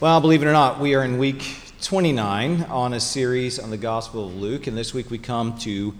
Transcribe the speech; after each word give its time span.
Well, 0.00 0.20
believe 0.20 0.42
it 0.42 0.46
or 0.46 0.52
not, 0.52 0.80
we 0.80 0.96
are 0.96 1.04
in 1.04 1.18
week 1.18 1.46
29 1.80 2.64
on 2.64 2.94
a 2.94 2.98
series 2.98 3.60
on 3.60 3.70
the 3.70 3.76
Gospel 3.76 4.26
of 4.26 4.34
Luke, 4.34 4.66
and 4.66 4.76
this 4.76 4.92
week 4.92 5.08
we 5.08 5.18
come 5.18 5.56
to 5.58 5.94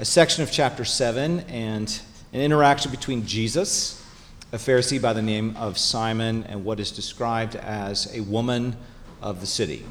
a 0.00 0.04
section 0.04 0.42
of 0.42 0.50
chapter 0.50 0.84
7 0.84 1.40
and 1.48 2.00
an 2.32 2.40
interaction 2.40 2.90
between 2.90 3.24
Jesus, 3.26 4.04
a 4.50 4.56
Pharisee 4.56 5.00
by 5.00 5.12
the 5.12 5.22
name 5.22 5.56
of 5.56 5.78
Simon, 5.78 6.42
and 6.48 6.64
what 6.64 6.80
is 6.80 6.90
described 6.90 7.54
as 7.54 8.12
a 8.12 8.22
woman 8.22 8.76
of 9.22 9.40
the 9.40 9.46
city, 9.46 9.84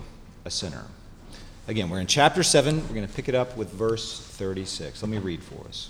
a 0.44 0.52
sinner. 0.52 0.84
Again, 1.70 1.90
we're 1.90 2.02
in 2.02 2.08
chapter 2.08 2.44
7. 2.44 2.82
We're 2.82 2.96
going 2.96 3.08
to 3.08 3.14
pick 3.14 3.30
it 3.30 3.36
up 3.36 3.56
with 3.56 3.72
verse 3.72 4.20
36. 4.20 5.02
Let 5.02 5.10
me 5.10 5.20
read 5.20 5.42
for 5.42 5.66
us. 5.70 5.90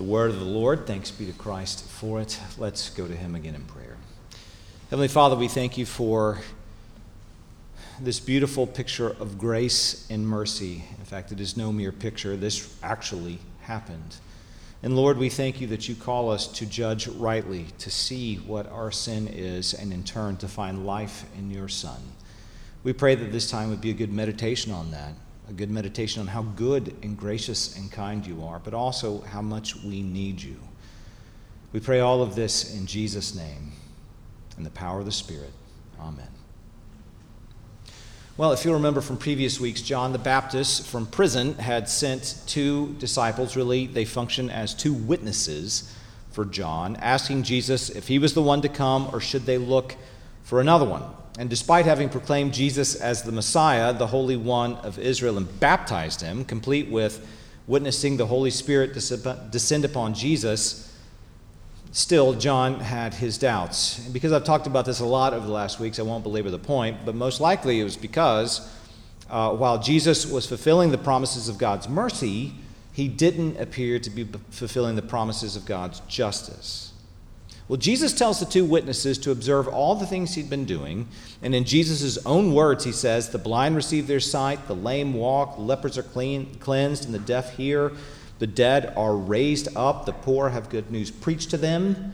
the 0.00 0.06
word 0.06 0.30
of 0.30 0.38
the 0.38 0.46
Lord. 0.46 0.86
Thanks 0.86 1.10
be 1.10 1.26
to 1.26 1.32
Christ 1.34 1.84
for 1.84 2.22
it. 2.22 2.40
Let's 2.56 2.88
go 2.88 3.06
to 3.06 3.14
him 3.14 3.34
again 3.34 3.54
in 3.54 3.64
prayer. 3.64 3.98
Heavenly 4.88 5.08
Father, 5.08 5.36
we 5.36 5.46
thank 5.46 5.76
you 5.76 5.84
for 5.84 6.38
this 8.00 8.18
beautiful 8.18 8.66
picture 8.66 9.10
of 9.10 9.36
grace 9.36 10.06
and 10.08 10.26
mercy. 10.26 10.84
In 10.98 11.04
fact, 11.04 11.32
it 11.32 11.38
is 11.38 11.54
no 11.54 11.70
mere 11.70 11.92
picture, 11.92 12.34
this 12.34 12.74
actually 12.82 13.40
happened. 13.60 14.16
And 14.82 14.96
Lord, 14.96 15.18
we 15.18 15.28
thank 15.28 15.60
you 15.60 15.66
that 15.66 15.86
you 15.86 15.94
call 15.94 16.30
us 16.30 16.46
to 16.46 16.64
judge 16.64 17.06
rightly, 17.06 17.66
to 17.80 17.90
see 17.90 18.36
what 18.36 18.72
our 18.72 18.90
sin 18.90 19.28
is, 19.28 19.74
and 19.74 19.92
in 19.92 20.02
turn 20.02 20.38
to 20.38 20.48
find 20.48 20.86
life 20.86 21.26
in 21.36 21.50
your 21.50 21.68
Son. 21.68 22.00
We 22.84 22.94
pray 22.94 23.16
that 23.16 23.32
this 23.32 23.50
time 23.50 23.68
would 23.68 23.82
be 23.82 23.90
a 23.90 23.92
good 23.92 24.14
meditation 24.14 24.72
on 24.72 24.92
that 24.92 25.12
a 25.50 25.52
good 25.52 25.70
meditation 25.70 26.20
on 26.20 26.28
how 26.28 26.42
good 26.42 26.94
and 27.02 27.16
gracious 27.18 27.76
and 27.76 27.90
kind 27.90 28.24
you 28.24 28.44
are, 28.44 28.60
but 28.60 28.72
also 28.72 29.20
how 29.22 29.42
much 29.42 29.74
we 29.82 30.00
need 30.00 30.40
you. 30.40 30.56
We 31.72 31.80
pray 31.80 32.00
all 32.00 32.22
of 32.22 32.36
this 32.36 32.74
in 32.74 32.86
Jesus' 32.86 33.34
name, 33.34 33.72
in 34.56 34.62
the 34.62 34.70
power 34.70 35.00
of 35.00 35.06
the 35.06 35.12
Spirit. 35.12 35.52
Amen. 36.00 36.28
Well, 38.36 38.52
if 38.52 38.64
you'll 38.64 38.74
remember 38.74 39.00
from 39.00 39.18
previous 39.18 39.60
weeks, 39.60 39.82
John 39.82 40.12
the 40.12 40.18
Baptist 40.18 40.86
from 40.86 41.04
prison 41.06 41.54
had 41.54 41.88
sent 41.88 42.42
two 42.46 42.94
disciples. 42.98 43.56
Really, 43.56 43.86
they 43.86 44.04
function 44.04 44.50
as 44.50 44.72
two 44.72 44.94
witnesses 44.94 45.94
for 46.30 46.44
John, 46.44 46.96
asking 46.96 47.42
Jesus 47.42 47.90
if 47.90 48.06
he 48.06 48.18
was 48.20 48.34
the 48.34 48.42
one 48.42 48.62
to 48.62 48.68
come 48.68 49.10
or 49.12 49.20
should 49.20 49.46
they 49.46 49.58
look 49.58 49.96
for 50.44 50.60
another 50.60 50.86
one. 50.86 51.02
And 51.40 51.48
despite 51.48 51.86
having 51.86 52.10
proclaimed 52.10 52.52
Jesus 52.52 52.94
as 52.94 53.22
the 53.22 53.32
Messiah, 53.32 53.94
the 53.94 54.08
Holy 54.08 54.36
One 54.36 54.74
of 54.74 54.98
Israel, 54.98 55.38
and 55.38 55.58
baptized 55.58 56.20
him, 56.20 56.44
complete 56.44 56.90
with 56.90 57.26
witnessing 57.66 58.18
the 58.18 58.26
Holy 58.26 58.50
Spirit 58.50 58.92
descend 58.92 59.86
upon 59.86 60.12
Jesus, 60.12 60.94
still 61.92 62.34
John 62.34 62.80
had 62.80 63.14
his 63.14 63.38
doubts. 63.38 64.04
And 64.04 64.12
because 64.12 64.32
I've 64.32 64.44
talked 64.44 64.66
about 64.66 64.84
this 64.84 65.00
a 65.00 65.06
lot 65.06 65.32
over 65.32 65.46
the 65.46 65.52
last 65.52 65.80
weeks, 65.80 65.98
I 65.98 66.02
won't 66.02 66.24
belabor 66.24 66.50
the 66.50 66.58
point, 66.58 67.06
but 67.06 67.14
most 67.14 67.40
likely 67.40 67.80
it 67.80 67.84
was 67.84 67.96
because 67.96 68.70
uh, 69.30 69.50
while 69.52 69.78
Jesus 69.78 70.26
was 70.26 70.44
fulfilling 70.44 70.90
the 70.90 70.98
promises 70.98 71.48
of 71.48 71.56
God's 71.56 71.88
mercy, 71.88 72.52
he 72.92 73.08
didn't 73.08 73.58
appear 73.58 73.98
to 73.98 74.10
be 74.10 74.28
fulfilling 74.50 74.94
the 74.94 75.00
promises 75.00 75.56
of 75.56 75.64
God's 75.64 76.00
justice. 76.00 76.89
Well, 77.70 77.76
Jesus 77.76 78.12
tells 78.12 78.40
the 78.40 78.46
two 78.46 78.64
witnesses 78.64 79.16
to 79.18 79.30
observe 79.30 79.68
all 79.68 79.94
the 79.94 80.04
things 80.04 80.34
he'd 80.34 80.50
been 80.50 80.64
doing. 80.64 81.06
And 81.40 81.54
in 81.54 81.62
Jesus' 81.62 82.18
own 82.26 82.52
words, 82.52 82.82
he 82.82 82.90
says, 82.90 83.28
The 83.28 83.38
blind 83.38 83.76
receive 83.76 84.08
their 84.08 84.18
sight, 84.18 84.66
the 84.66 84.74
lame 84.74 85.14
walk, 85.14 85.56
lepers 85.56 85.96
are 85.96 86.02
clean, 86.02 86.52
cleansed, 86.56 87.04
and 87.04 87.14
the 87.14 87.20
deaf 87.20 87.56
hear. 87.56 87.92
The 88.40 88.48
dead 88.48 88.92
are 88.96 89.14
raised 89.14 89.68
up, 89.76 90.04
the 90.04 90.12
poor 90.12 90.48
have 90.48 90.68
good 90.68 90.90
news 90.90 91.12
preached 91.12 91.50
to 91.50 91.56
them. 91.56 92.12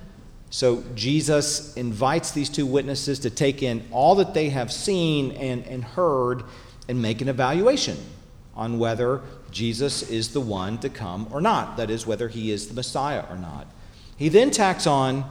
So 0.51 0.85
Jesus 0.95 1.75
invites 1.75 2.33
these 2.33 2.51
two 2.51 2.67
witnesses 2.67 3.19
to 3.21 3.31
take 3.31 3.63
in 3.63 3.83
all 3.91 4.17
that 4.17 4.35
they 4.35 4.51
have 4.51 4.71
seen 4.71 5.33
and, 5.33 5.67
and 5.67 5.83
heard 5.83 6.43
and 6.87 7.01
make 7.01 7.23
an 7.23 7.31
evaluation 7.31 7.97
on 8.55 8.79
whether 8.79 9.23
Jesus 9.51 10.03
is 10.11 10.35
the 10.35 10.41
one 10.43 10.77
to 10.81 10.91
come 10.91 11.27
or 11.31 11.41
not. 11.41 11.79
That 11.79 11.89
is, 11.89 12.07
whether 12.07 12.29
he 12.29 12.51
is 12.51 12.69
the 12.69 12.75
Messiah 12.75 13.25
or 13.31 13.39
not. 13.39 13.67
He 14.19 14.29
then 14.29 14.51
tacks 14.51 14.87
on 14.87 15.25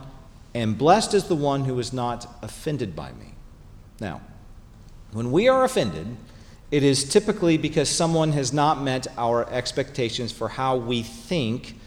and 0.56 0.78
blessed 0.78 1.14
is 1.14 1.26
the 1.26 1.36
one 1.36 1.66
who 1.66 1.78
is 1.80 1.92
not 1.92 2.28
offended 2.42 2.96
by 2.96 3.12
me. 3.12 3.34
Now, 4.00 4.22
when 5.12 5.30
we 5.30 5.50
are 5.50 5.66
offended, 5.66 6.16
it 6.72 6.82
is 6.82 7.10
typically 7.10 7.58
because 7.58 7.90
someone 7.90 8.32
has 8.32 8.54
not 8.54 8.82
met 8.82 9.06
our 9.18 9.48
expectations 9.52 10.32
for 10.32 10.48
how 10.48 10.78
we 10.78 11.04
think 11.04 11.78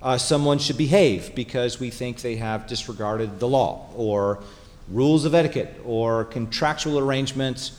uh, 0.00 0.16
someone 0.16 0.58
should 0.58 0.78
behave 0.78 1.34
because 1.34 1.78
we 1.78 1.90
think 1.90 2.22
they 2.22 2.36
have 2.36 2.66
disregarded 2.66 3.40
the 3.40 3.46
law 3.46 3.90
or 3.94 4.42
rules 4.88 5.26
of 5.26 5.34
etiquette 5.34 5.78
or 5.84 6.24
contractual 6.24 6.98
arrangements 6.98 7.78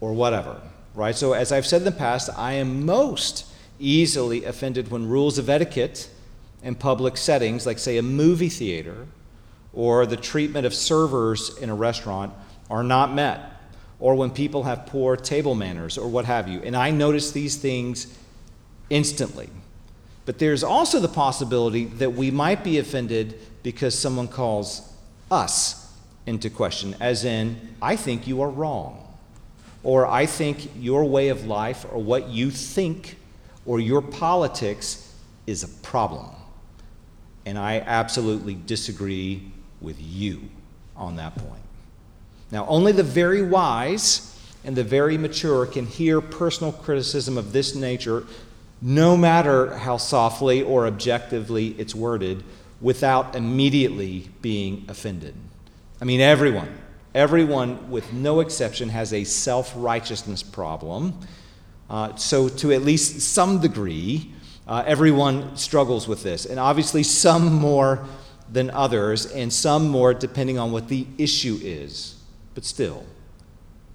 or 0.00 0.14
whatever, 0.14 0.58
right? 0.94 1.14
So, 1.14 1.34
as 1.34 1.52
I've 1.52 1.66
said 1.66 1.82
in 1.82 1.84
the 1.84 1.92
past, 1.92 2.30
I 2.34 2.54
am 2.54 2.86
most 2.86 3.46
easily 3.78 4.44
offended 4.44 4.90
when 4.90 5.06
rules 5.06 5.36
of 5.36 5.50
etiquette 5.50 6.08
in 6.62 6.76
public 6.76 7.18
settings, 7.18 7.66
like, 7.66 7.78
say, 7.78 7.98
a 7.98 8.02
movie 8.02 8.48
theater, 8.48 9.06
or 9.72 10.06
the 10.06 10.16
treatment 10.16 10.66
of 10.66 10.74
servers 10.74 11.56
in 11.58 11.70
a 11.70 11.74
restaurant 11.74 12.32
are 12.68 12.82
not 12.82 13.12
met, 13.14 13.40
or 13.98 14.14
when 14.14 14.30
people 14.30 14.64
have 14.64 14.86
poor 14.86 15.16
table 15.16 15.54
manners, 15.54 15.98
or 15.98 16.08
what 16.08 16.24
have 16.24 16.48
you. 16.48 16.60
And 16.62 16.76
I 16.76 16.90
notice 16.90 17.32
these 17.32 17.56
things 17.56 18.06
instantly. 18.88 19.48
But 20.26 20.38
there's 20.38 20.62
also 20.62 21.00
the 21.00 21.08
possibility 21.08 21.84
that 21.84 22.12
we 22.14 22.30
might 22.30 22.62
be 22.64 22.78
offended 22.78 23.38
because 23.62 23.98
someone 23.98 24.28
calls 24.28 24.82
us 25.30 25.92
into 26.26 26.50
question, 26.50 26.94
as 27.00 27.24
in, 27.24 27.56
I 27.82 27.96
think 27.96 28.26
you 28.26 28.42
are 28.42 28.50
wrong. 28.50 29.06
or 29.82 30.06
I 30.06 30.26
think 30.26 30.70
your 30.76 31.04
way 31.04 31.28
of 31.28 31.46
life 31.46 31.86
or 31.90 32.02
what 32.02 32.28
you 32.28 32.50
think 32.50 33.16
or 33.64 33.80
your 33.80 34.02
politics 34.02 35.14
is 35.46 35.62
a 35.62 35.68
problem. 35.68 36.26
And 37.46 37.58
I 37.58 37.80
absolutely 37.80 38.54
disagree 38.54 39.50
with 39.80 39.96
you 40.00 40.48
on 40.96 41.16
that 41.16 41.34
point. 41.36 41.62
Now, 42.50 42.66
only 42.66 42.92
the 42.92 43.02
very 43.02 43.42
wise 43.42 44.26
and 44.64 44.76
the 44.76 44.84
very 44.84 45.16
mature 45.16 45.66
can 45.66 45.86
hear 45.86 46.20
personal 46.20 46.72
criticism 46.72 47.38
of 47.38 47.52
this 47.52 47.74
nature, 47.74 48.24
no 48.82 49.16
matter 49.16 49.74
how 49.76 49.96
softly 49.96 50.62
or 50.62 50.86
objectively 50.86 51.68
it's 51.78 51.94
worded, 51.94 52.42
without 52.80 53.34
immediately 53.36 54.28
being 54.42 54.84
offended. 54.88 55.34
I 56.00 56.04
mean, 56.04 56.20
everyone, 56.20 56.68
everyone 57.14 57.90
with 57.90 58.12
no 58.12 58.40
exception 58.40 58.88
has 58.88 59.12
a 59.12 59.24
self 59.24 59.72
righteousness 59.76 60.42
problem. 60.42 61.18
Uh, 61.88 62.14
so, 62.16 62.48
to 62.48 62.72
at 62.72 62.82
least 62.82 63.20
some 63.20 63.60
degree, 63.60 64.32
uh, 64.66 64.84
everyone 64.86 65.56
struggles 65.56 66.06
with 66.06 66.22
this. 66.22 66.46
And 66.46 66.60
obviously, 66.60 67.02
some 67.02 67.52
more 67.52 68.06
than 68.52 68.70
others, 68.70 69.26
and 69.26 69.52
some 69.52 69.88
more 69.88 70.12
depending 70.12 70.58
on 70.58 70.72
what 70.72 70.88
the 70.88 71.06
issue 71.18 71.58
is. 71.62 72.16
But 72.54 72.64
still, 72.64 73.04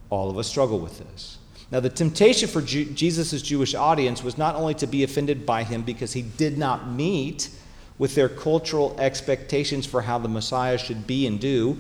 all 0.10 0.30
of 0.30 0.38
us 0.38 0.48
struggle 0.48 0.80
with 0.80 1.00
this. 1.00 1.38
Now, 1.72 1.80
the 1.80 1.90
temptation 1.90 2.48
for 2.48 2.62
Ju- 2.62 2.86
Jesus' 2.86 3.42
Jewish 3.42 3.74
audience 3.76 4.24
was 4.24 4.38
not 4.38 4.56
only 4.56 4.74
to 4.76 4.88
be 4.88 5.04
offended 5.04 5.46
by 5.46 5.64
him 5.64 5.82
because 5.82 6.14
he 6.14 6.22
did 6.22 6.58
not 6.58 6.90
meet 6.90 7.50
with 7.98 8.16
their 8.16 8.30
cultural 8.30 8.96
expectations 9.00 9.86
for 9.86 10.02
how 10.02 10.18
the 10.18 10.28
Messiah 10.28 10.78
should 10.78 11.08
be 11.08 11.26
and 11.26 11.40
do, 11.40 11.78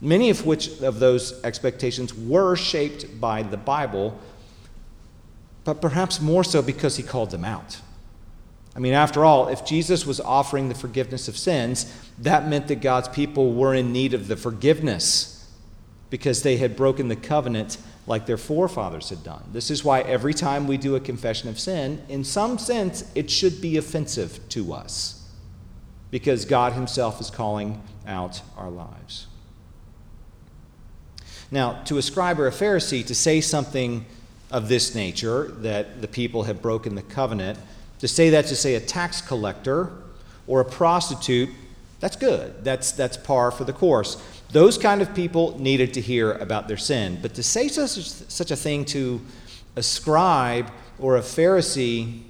many 0.00 0.30
of 0.30 0.46
which 0.46 0.80
of 0.80 0.98
those 0.98 1.42
expectations 1.44 2.14
were 2.14 2.56
shaped 2.56 3.20
by 3.20 3.42
the 3.42 3.56
Bible, 3.56 4.18
but 5.64 5.82
perhaps 5.82 6.20
more 6.20 6.44
so 6.44 6.62
because 6.62 6.96
he 6.96 7.02
called 7.02 7.30
them 7.30 7.44
out. 7.44 7.80
I 8.78 8.80
mean, 8.80 8.94
after 8.94 9.24
all, 9.24 9.48
if 9.48 9.64
Jesus 9.64 10.06
was 10.06 10.20
offering 10.20 10.68
the 10.68 10.74
forgiveness 10.76 11.26
of 11.26 11.36
sins, 11.36 11.92
that 12.18 12.46
meant 12.46 12.68
that 12.68 12.80
God's 12.80 13.08
people 13.08 13.52
were 13.52 13.74
in 13.74 13.92
need 13.92 14.14
of 14.14 14.28
the 14.28 14.36
forgiveness 14.36 15.50
because 16.10 16.44
they 16.44 16.58
had 16.58 16.76
broken 16.76 17.08
the 17.08 17.16
covenant 17.16 17.78
like 18.06 18.26
their 18.26 18.36
forefathers 18.36 19.10
had 19.10 19.24
done. 19.24 19.42
This 19.52 19.72
is 19.72 19.82
why 19.82 20.02
every 20.02 20.32
time 20.32 20.68
we 20.68 20.76
do 20.76 20.94
a 20.94 21.00
confession 21.00 21.48
of 21.48 21.58
sin, 21.58 22.04
in 22.08 22.22
some 22.22 22.56
sense, 22.56 23.10
it 23.16 23.32
should 23.32 23.60
be 23.60 23.78
offensive 23.78 24.48
to 24.50 24.72
us 24.72 25.28
because 26.12 26.44
God 26.44 26.74
Himself 26.74 27.20
is 27.20 27.30
calling 27.30 27.82
out 28.06 28.42
our 28.56 28.70
lives. 28.70 29.26
Now, 31.50 31.82
to 31.86 31.98
a 31.98 32.02
scribe 32.02 32.38
or 32.38 32.46
a 32.46 32.52
Pharisee 32.52 33.04
to 33.06 33.14
say 33.16 33.40
something 33.40 34.06
of 34.52 34.68
this 34.68 34.94
nature, 34.94 35.48
that 35.62 36.00
the 36.00 36.08
people 36.08 36.44
have 36.44 36.62
broken 36.62 36.94
the 36.94 37.02
covenant, 37.02 37.58
to 37.98 38.08
say 38.08 38.30
that 38.30 38.46
to 38.46 38.56
say 38.56 38.74
a 38.74 38.80
tax 38.80 39.20
collector 39.20 39.90
or 40.46 40.60
a 40.60 40.64
prostitute, 40.64 41.50
that's 42.00 42.16
good. 42.16 42.64
That's, 42.64 42.92
that's 42.92 43.16
par 43.16 43.50
for 43.50 43.64
the 43.64 43.72
course. 43.72 44.22
Those 44.50 44.78
kind 44.78 45.02
of 45.02 45.14
people 45.14 45.58
needed 45.58 45.94
to 45.94 46.00
hear 46.00 46.32
about 46.32 46.68
their 46.68 46.76
sin. 46.76 47.18
But 47.20 47.34
to 47.34 47.42
say 47.42 47.68
such, 47.68 47.90
such 47.90 48.50
a 48.50 48.56
thing 48.56 48.84
to 48.86 49.20
a 49.76 49.82
scribe 49.82 50.70
or 50.98 51.16
a 51.16 51.20
Pharisee, 51.20 52.22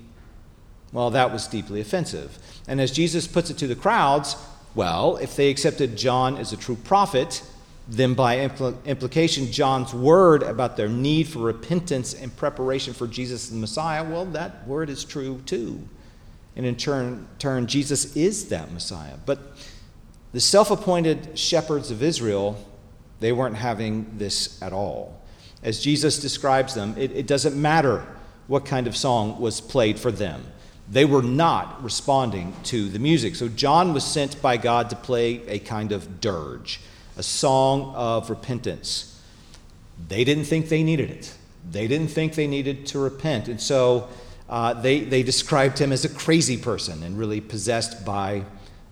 well, 0.92 1.10
that 1.10 1.32
was 1.32 1.46
deeply 1.46 1.80
offensive. 1.80 2.38
And 2.66 2.80
as 2.80 2.90
Jesus 2.90 3.26
puts 3.26 3.50
it 3.50 3.58
to 3.58 3.66
the 3.66 3.76
crowds, 3.76 4.36
well, 4.74 5.16
if 5.16 5.36
they 5.36 5.50
accepted 5.50 5.96
John 5.96 6.36
as 6.36 6.52
a 6.52 6.56
true 6.56 6.76
prophet, 6.76 7.42
then 7.88 8.14
by 8.14 8.36
impl- 8.36 8.84
implication, 8.84 9.50
John's 9.50 9.94
word 9.94 10.42
about 10.42 10.76
their 10.76 10.88
need 10.88 11.26
for 11.26 11.40
repentance 11.40 12.12
and 12.12 12.34
preparation 12.36 12.92
for 12.92 13.06
Jesus 13.06 13.48
the 13.48 13.56
Messiah, 13.56 14.04
well, 14.04 14.26
that 14.26 14.66
word 14.68 14.90
is 14.90 15.04
true 15.04 15.40
too. 15.46 15.80
And 16.54 16.66
in 16.66 16.76
turn, 16.76 17.26
turn 17.38 17.66
Jesus 17.66 18.14
is 18.16 18.48
that 18.50 18.72
Messiah. 18.72 19.14
But 19.24 19.40
the 20.32 20.40
self 20.40 20.70
appointed 20.70 21.38
shepherds 21.38 21.90
of 21.90 22.02
Israel, 22.02 22.62
they 23.20 23.32
weren't 23.32 23.56
having 23.56 24.18
this 24.18 24.60
at 24.60 24.72
all. 24.72 25.20
As 25.62 25.80
Jesus 25.80 26.18
describes 26.18 26.74
them, 26.74 26.94
it, 26.98 27.10
it 27.12 27.26
doesn't 27.26 27.60
matter 27.60 28.06
what 28.48 28.64
kind 28.64 28.86
of 28.86 28.96
song 28.96 29.40
was 29.40 29.60
played 29.60 29.98
for 29.98 30.12
them. 30.12 30.44
They 30.90 31.04
were 31.04 31.22
not 31.22 31.82
responding 31.82 32.54
to 32.64 32.88
the 32.88 32.98
music. 32.98 33.36
So 33.36 33.48
John 33.48 33.92
was 33.92 34.04
sent 34.04 34.40
by 34.40 34.56
God 34.56 34.90
to 34.90 34.96
play 34.96 35.46
a 35.46 35.58
kind 35.58 35.92
of 35.92 36.20
dirge, 36.20 36.80
a 37.18 37.22
song 37.22 37.92
of 37.96 38.30
repentance. 38.30 39.20
They 40.08 40.24
didn't 40.24 40.44
think 40.44 40.68
they 40.68 40.84
needed 40.84 41.10
it. 41.10 41.34
They 41.70 41.88
didn't 41.88 42.08
think 42.08 42.34
they 42.34 42.46
needed 42.46 42.86
to 42.86 43.00
repent. 43.00 43.48
And 43.48 43.60
so 43.60 44.08
uh, 44.48 44.74
they, 44.74 45.00
they 45.00 45.22
described 45.24 45.78
him 45.78 45.92
as 45.92 46.04
a 46.04 46.08
crazy 46.08 46.56
person 46.56 47.02
and 47.02 47.18
really 47.18 47.40
possessed 47.40 48.04
by 48.06 48.44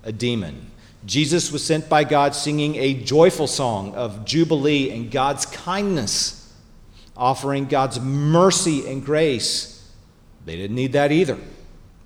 a 0.02 0.12
demon. 0.12 0.70
Jesus 1.06 1.52
was 1.52 1.64
sent 1.64 1.88
by 1.88 2.02
God 2.02 2.34
singing 2.34 2.74
a 2.76 2.94
joyful 2.94 3.46
song 3.46 3.94
of 3.94 4.24
jubilee 4.24 4.90
and 4.90 5.08
God's 5.10 5.46
kindness, 5.46 6.52
offering 7.16 7.66
God's 7.66 8.00
mercy 8.00 8.88
and 8.88 9.04
grace. 9.04 9.88
They 10.44 10.56
didn't 10.56 10.74
need 10.74 10.92
that 10.94 11.12
either. 11.12 11.38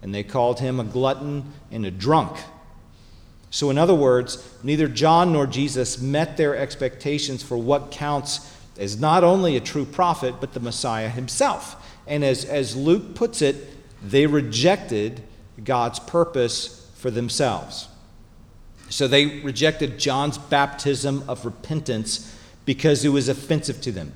And 0.02 0.14
they 0.14 0.22
called 0.22 0.60
him 0.60 0.78
a 0.78 0.84
glutton 0.84 1.52
and 1.70 1.86
a 1.86 1.90
drunk. 1.90 2.36
So, 3.50 3.68
in 3.68 3.78
other 3.78 3.94
words, 3.94 4.56
neither 4.62 4.86
John 4.86 5.32
nor 5.32 5.46
Jesus 5.46 6.00
met 6.00 6.36
their 6.36 6.56
expectations 6.56 7.42
for 7.42 7.56
what 7.56 7.90
counts 7.90 8.56
as 8.78 8.98
not 8.98 9.24
only 9.24 9.56
a 9.56 9.60
true 9.60 9.84
prophet, 9.84 10.36
but 10.40 10.54
the 10.54 10.60
Messiah 10.60 11.08
himself. 11.08 11.76
And 12.06 12.24
as, 12.24 12.44
as 12.44 12.76
Luke 12.76 13.14
puts 13.14 13.42
it, 13.42 13.56
they 14.02 14.26
rejected 14.26 15.22
God's 15.62 15.98
purpose 15.98 16.90
for 16.94 17.10
themselves. 17.10 17.88
So 18.88 19.06
they 19.06 19.40
rejected 19.40 19.98
John's 19.98 20.38
baptism 20.38 21.24
of 21.28 21.44
repentance 21.44 22.36
because 22.64 23.04
it 23.04 23.10
was 23.10 23.28
offensive 23.28 23.80
to 23.82 23.92
them. 23.92 24.12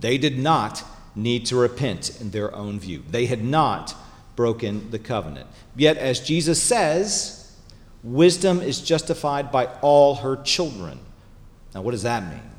They 0.00 0.18
did 0.18 0.38
not 0.38 0.82
need 1.14 1.46
to 1.46 1.56
repent 1.56 2.20
in 2.20 2.30
their 2.30 2.54
own 2.54 2.80
view, 2.80 3.02
they 3.08 3.26
had 3.26 3.44
not 3.44 3.94
broken 4.36 4.90
the 4.90 4.98
covenant. 4.98 5.46
Yet, 5.76 5.96
as 5.96 6.18
Jesus 6.18 6.60
says, 6.60 7.43
wisdom 8.04 8.60
is 8.60 8.80
justified 8.80 9.50
by 9.50 9.66
all 9.80 10.14
her 10.16 10.36
children. 10.36 11.00
Now, 11.74 11.82
what 11.82 11.90
does 11.90 12.04
that 12.04 12.22
mean? 12.22 12.50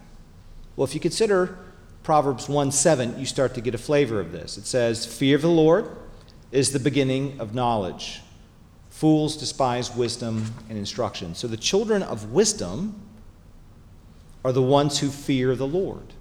Well, 0.75 0.83
if 0.83 0.93
you 0.93 0.99
consider 0.99 1.57
Proverbs 2.03 2.49
1 2.49 2.71
7, 2.71 3.17
you 3.17 3.25
start 3.25 3.53
to 3.53 3.61
get 3.61 3.73
a 3.73 3.77
flavor 3.77 4.19
of 4.19 4.33
this. 4.33 4.57
It 4.57 4.65
says, 4.65 5.05
Fear 5.05 5.37
of 5.37 5.41
the 5.43 5.47
Lord 5.47 5.89
is 6.51 6.73
the 6.73 6.79
beginning 6.79 7.39
of 7.39 7.55
knowledge. 7.55 8.21
Fools 8.89 9.37
despise 9.37 9.95
wisdom 9.95 10.53
and 10.69 10.77
instruction. 10.77 11.35
So 11.35 11.47
the 11.47 11.57
children 11.57 12.03
of 12.03 12.31
wisdom 12.31 13.01
are 14.43 14.51
the 14.51 14.61
ones 14.61 14.99
who 14.99 15.09
fear 15.09 15.55
the 15.55 15.67
Lord 15.67 16.13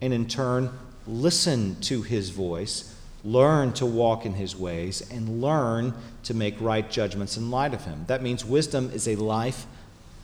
and 0.00 0.12
in 0.12 0.26
turn 0.26 0.70
listen 1.06 1.80
to 1.82 2.02
his 2.02 2.30
voice, 2.30 2.94
learn 3.24 3.72
to 3.74 3.86
walk 3.86 4.24
in 4.24 4.34
his 4.34 4.56
ways, 4.56 5.02
and 5.10 5.40
learn 5.40 5.94
to 6.24 6.34
make 6.34 6.60
right 6.60 6.90
judgments 6.90 7.36
in 7.36 7.50
light 7.50 7.74
of 7.74 7.84
him. 7.84 8.04
That 8.06 8.22
means 8.22 8.44
wisdom 8.44 8.90
is 8.92 9.06
a 9.06 9.16
life 9.16 9.66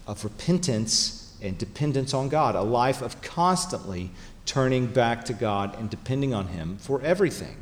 of 0.07 0.25
repentance 0.25 1.35
and 1.43 1.59
dependence 1.59 2.15
on 2.15 2.29
God, 2.29 2.55
a 2.55 2.63
life 2.63 3.03
of 3.03 3.21
constantly 3.21 4.11
turning 4.47 4.87
back 4.87 5.25
to 5.25 5.33
God 5.33 5.79
and 5.79 5.91
depending 5.91 6.33
on 6.33 6.49
him 6.49 6.79
for 6.79 7.03
everything. 7.03 7.57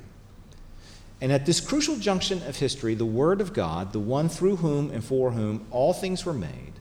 And 1.21 1.33
at 1.33 1.47
this 1.47 1.61
crucial 1.61 1.97
junction 1.97 2.43
of 2.47 2.57
history, 2.57 2.95
the 2.95 3.07
Word 3.07 3.41
of 3.41 3.53
God, 3.53 3.93
the 3.93 4.01
one 4.01 4.29
through 4.29 4.57
whom 4.57 4.91
and 4.91 5.03
for 5.03 5.31
whom 5.31 5.67
all 5.71 5.93
things 5.93 6.27
were 6.27 6.35
made, 6.35 6.73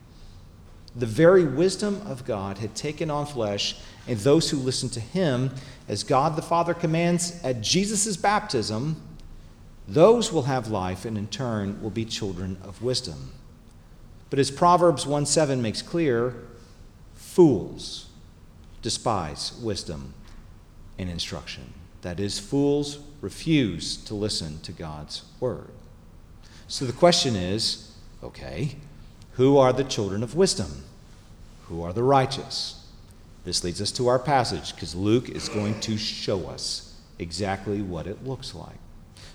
the 0.95 1.05
very 1.05 1.43
wisdom 1.43 2.01
of 2.05 2.25
God 2.25 2.59
had 2.59 2.75
taken 2.75 3.09
on 3.09 3.25
flesh, 3.25 3.75
and 4.07 4.17
those 4.19 4.49
who 4.49 4.57
listen 4.57 4.89
to 4.89 4.99
him, 4.99 5.51
as 5.87 6.03
God 6.03 6.35
the 6.35 6.41
Father 6.41 6.73
commands 6.73 7.39
at 7.43 7.61
Jesus' 7.61 8.15
baptism, 8.15 9.01
those 9.87 10.31
will 10.31 10.43
have 10.43 10.69
life 10.69 11.03
and 11.05 11.17
in 11.17 11.27
turn 11.27 11.81
will 11.81 11.89
be 11.89 12.05
children 12.05 12.57
of 12.63 12.81
wisdom. 12.81 13.31
But 14.29 14.39
as 14.39 14.49
Proverbs 14.49 15.05
1 15.05 15.25
7 15.25 15.61
makes 15.61 15.81
clear, 15.81 16.35
fools 17.13 18.07
despise 18.81 19.53
wisdom 19.61 20.13
and 20.97 21.09
instruction. 21.09 21.73
That 22.01 22.19
is, 22.19 22.39
fools 22.39 22.99
refuse 23.21 23.97
to 23.97 24.13
listen 24.13 24.59
to 24.61 24.71
God's 24.71 25.23
word. 25.39 25.71
So 26.67 26.85
the 26.85 26.93
question 26.93 27.35
is 27.35 27.91
okay, 28.21 28.75
who 29.33 29.57
are 29.57 29.73
the 29.73 29.83
children 29.83 30.23
of 30.23 30.35
wisdom? 30.35 30.83
Who 31.67 31.81
are 31.81 31.93
the 31.93 32.03
righteous? 32.03 32.85
This 33.45 33.63
leads 33.63 33.81
us 33.81 33.91
to 33.93 34.07
our 34.07 34.19
passage 34.19 34.73
because 34.73 34.95
Luke 34.95 35.29
is 35.29 35.49
going 35.49 35.79
to 35.81 35.97
show 35.97 36.47
us 36.47 36.95
exactly 37.19 37.81
what 37.81 38.07
it 38.07 38.25
looks 38.25 38.55
like. 38.55 38.77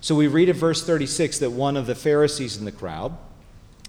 So 0.00 0.14
we 0.14 0.28
read 0.28 0.48
at 0.48 0.56
verse 0.56 0.84
36 0.84 1.38
that 1.40 1.50
one 1.50 1.76
of 1.76 1.86
the 1.86 1.94
Pharisees 1.94 2.56
in 2.56 2.64
the 2.64 2.72
crowd, 2.72 3.16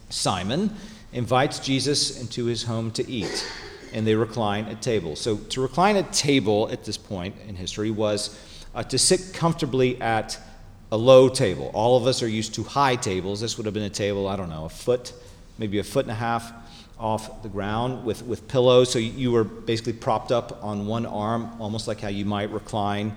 Simon, 0.09 0.71
invites 1.13 1.59
Jesus 1.59 2.19
into 2.19 2.45
his 2.45 2.63
home 2.63 2.91
to 2.91 3.09
eat. 3.09 3.45
and 3.93 4.05
they 4.05 4.15
recline 4.15 4.65
at 4.65 4.81
table. 4.81 5.15
So, 5.15 5.37
to 5.37 5.61
recline 5.61 5.95
at 5.95 6.13
table 6.13 6.69
at 6.71 6.85
this 6.85 6.97
point 6.97 7.35
in 7.47 7.55
history 7.55 7.91
was 7.91 8.37
uh, 8.75 8.83
to 8.83 8.97
sit 8.97 9.31
comfortably 9.33 9.99
at 10.01 10.37
a 10.91 10.97
low 10.97 11.29
table. 11.29 11.71
All 11.73 11.97
of 11.97 12.07
us 12.07 12.23
are 12.23 12.27
used 12.27 12.55
to 12.55 12.63
high 12.63 12.95
tables. 12.95 13.41
This 13.41 13.57
would 13.57 13.65
have 13.65 13.73
been 13.73 13.83
a 13.83 13.89
table, 13.89 14.27
I 14.27 14.35
don't 14.35 14.49
know, 14.49 14.65
a 14.65 14.69
foot, 14.69 15.13
maybe 15.59 15.79
a 15.79 15.83
foot 15.83 16.05
and 16.05 16.11
a 16.11 16.15
half 16.15 16.51
off 16.97 17.43
the 17.43 17.49
ground 17.49 18.03
with, 18.03 18.23
with 18.23 18.47
pillows. 18.47 18.91
So 18.91 18.99
you 18.99 19.31
were 19.31 19.43
basically 19.43 19.93
propped 19.93 20.31
up 20.31 20.63
on 20.63 20.87
one 20.87 21.05
arm, 21.05 21.49
almost 21.59 21.87
like 21.87 22.01
how 22.01 22.09
you 22.09 22.25
might 22.25 22.49
recline 22.51 23.15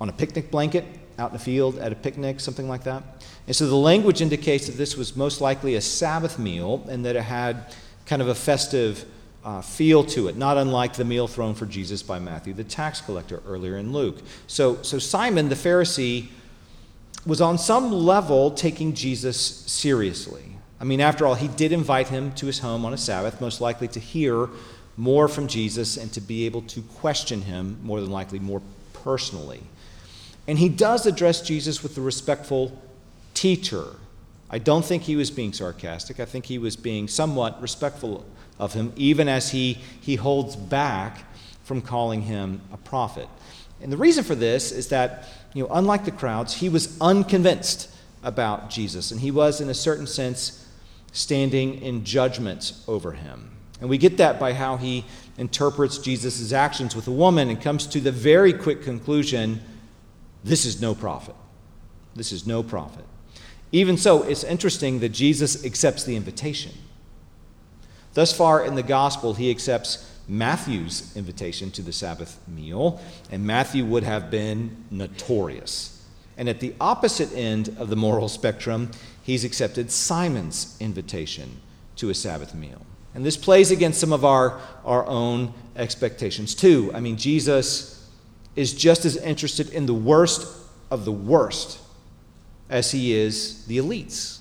on 0.00 0.08
a 0.08 0.12
picnic 0.12 0.50
blanket 0.50 0.84
out 1.18 1.30
in 1.30 1.34
the 1.34 1.42
field 1.42 1.78
at 1.78 1.92
a 1.92 1.94
picnic, 1.94 2.40
something 2.40 2.68
like 2.68 2.84
that. 2.84 3.02
And 3.46 3.54
so 3.54 3.66
the 3.66 3.76
language 3.76 4.20
indicates 4.20 4.66
that 4.66 4.76
this 4.76 4.96
was 4.96 5.16
most 5.16 5.40
likely 5.40 5.76
a 5.76 5.80
Sabbath 5.80 6.38
meal 6.38 6.84
and 6.88 7.04
that 7.04 7.14
it 7.14 7.22
had 7.22 7.72
kind 8.06 8.20
of 8.20 8.28
a 8.28 8.34
festive 8.34 9.04
uh, 9.44 9.60
feel 9.60 10.02
to 10.04 10.28
it, 10.28 10.36
not 10.36 10.56
unlike 10.56 10.94
the 10.94 11.04
meal 11.04 11.28
thrown 11.28 11.54
for 11.54 11.66
Jesus 11.66 12.02
by 12.02 12.18
Matthew, 12.18 12.54
the 12.54 12.64
tax 12.64 13.00
collector, 13.00 13.42
earlier 13.46 13.76
in 13.76 13.92
Luke. 13.92 14.16
So, 14.46 14.82
so 14.82 14.98
Simon 14.98 15.48
the 15.50 15.54
Pharisee 15.54 16.28
was 17.26 17.40
on 17.40 17.58
some 17.58 17.92
level 17.92 18.50
taking 18.50 18.94
Jesus 18.94 19.38
seriously. 19.38 20.53
I 20.84 20.86
mean, 20.86 21.00
after 21.00 21.26
all, 21.26 21.34
he 21.34 21.48
did 21.48 21.72
invite 21.72 22.08
him 22.08 22.32
to 22.32 22.44
his 22.44 22.58
home 22.58 22.84
on 22.84 22.92
a 22.92 22.98
Sabbath, 22.98 23.40
most 23.40 23.58
likely 23.58 23.88
to 23.88 23.98
hear 23.98 24.50
more 24.98 25.28
from 25.28 25.46
Jesus 25.46 25.96
and 25.96 26.12
to 26.12 26.20
be 26.20 26.44
able 26.44 26.60
to 26.60 26.82
question 26.82 27.40
him, 27.40 27.78
more 27.82 28.02
than 28.02 28.10
likely, 28.10 28.38
more 28.38 28.60
personally. 28.92 29.62
And 30.46 30.58
he 30.58 30.68
does 30.68 31.06
address 31.06 31.40
Jesus 31.40 31.82
with 31.82 31.94
the 31.94 32.02
respectful 32.02 32.78
teacher. 33.32 33.96
I 34.50 34.58
don't 34.58 34.84
think 34.84 35.04
he 35.04 35.16
was 35.16 35.30
being 35.30 35.54
sarcastic. 35.54 36.20
I 36.20 36.26
think 36.26 36.44
he 36.44 36.58
was 36.58 36.76
being 36.76 37.08
somewhat 37.08 37.62
respectful 37.62 38.26
of 38.58 38.74
him, 38.74 38.92
even 38.94 39.26
as 39.26 39.52
he, 39.52 39.78
he 40.02 40.16
holds 40.16 40.54
back 40.54 41.24
from 41.62 41.80
calling 41.80 42.20
him 42.20 42.60
a 42.70 42.76
prophet. 42.76 43.30
And 43.80 43.90
the 43.90 43.96
reason 43.96 44.22
for 44.22 44.34
this 44.34 44.70
is 44.70 44.88
that, 44.88 45.30
you 45.54 45.62
know, 45.62 45.70
unlike 45.72 46.04
the 46.04 46.10
crowds, 46.10 46.52
he 46.52 46.68
was 46.68 47.00
unconvinced 47.00 47.88
about 48.22 48.68
Jesus, 48.68 49.12
and 49.12 49.22
he 49.22 49.30
was, 49.30 49.62
in 49.62 49.70
a 49.70 49.74
certain 49.74 50.06
sense, 50.06 50.60
standing 51.14 51.80
in 51.80 52.04
judgment 52.04 52.74
over 52.86 53.12
him. 53.12 53.50
And 53.80 53.88
we 53.88 53.96
get 53.96 54.18
that 54.18 54.38
by 54.38 54.52
how 54.52 54.76
he 54.76 55.06
interprets 55.38 55.96
Jesus' 55.98 56.52
actions 56.52 56.94
with 56.94 57.08
a 57.08 57.12
woman 57.12 57.48
and 57.48 57.60
comes 57.60 57.86
to 57.88 58.00
the 58.00 58.12
very 58.12 58.52
quick 58.52 58.82
conclusion 58.82 59.62
this 60.44 60.66
is 60.66 60.80
no 60.80 60.94
prophet. 60.94 61.34
This 62.14 62.30
is 62.30 62.46
no 62.46 62.62
prophet. 62.62 63.04
Even 63.72 63.96
so, 63.96 64.22
it's 64.22 64.44
interesting 64.44 65.00
that 65.00 65.08
Jesus 65.08 65.64
accepts 65.64 66.04
the 66.04 66.16
invitation. 66.16 66.72
Thus 68.12 68.36
far 68.36 68.64
in 68.64 68.74
the 68.74 68.82
gospel, 68.82 69.34
he 69.34 69.50
accepts 69.50 70.10
Matthew's 70.28 71.16
invitation 71.16 71.70
to 71.72 71.82
the 71.82 71.92
Sabbath 71.92 72.38
meal, 72.46 73.00
and 73.30 73.44
Matthew 73.44 73.84
would 73.86 74.02
have 74.02 74.30
been 74.30 74.84
notorious. 74.90 76.06
And 76.36 76.48
at 76.48 76.60
the 76.60 76.74
opposite 76.80 77.32
end 77.32 77.74
of 77.78 77.88
the 77.88 77.96
moral 77.96 78.28
spectrum, 78.28 78.90
he's 79.24 79.42
accepted 79.42 79.90
Simon's 79.90 80.76
invitation 80.78 81.60
to 81.96 82.10
a 82.10 82.14
Sabbath 82.14 82.54
meal. 82.54 82.86
And 83.14 83.24
this 83.24 83.36
plays 83.36 83.70
against 83.70 84.00
some 84.00 84.12
of 84.12 84.24
our, 84.24 84.60
our 84.84 85.04
own 85.06 85.54
expectations, 85.76 86.54
too. 86.54 86.90
I 86.94 87.00
mean, 87.00 87.16
Jesus 87.16 88.08
is 88.54 88.74
just 88.74 89.04
as 89.04 89.16
interested 89.16 89.70
in 89.70 89.86
the 89.86 89.94
worst 89.94 90.46
of 90.90 91.04
the 91.04 91.12
worst 91.12 91.80
as 92.68 92.90
he 92.90 93.14
is 93.14 93.64
the 93.66 93.78
elites. 93.78 94.40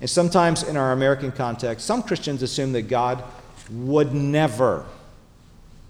And 0.00 0.10
sometimes 0.10 0.62
in 0.62 0.76
our 0.76 0.92
American 0.92 1.32
context, 1.32 1.86
some 1.86 2.02
Christians 2.02 2.42
assume 2.42 2.72
that 2.72 2.82
God 2.82 3.22
would 3.70 4.12
never, 4.12 4.86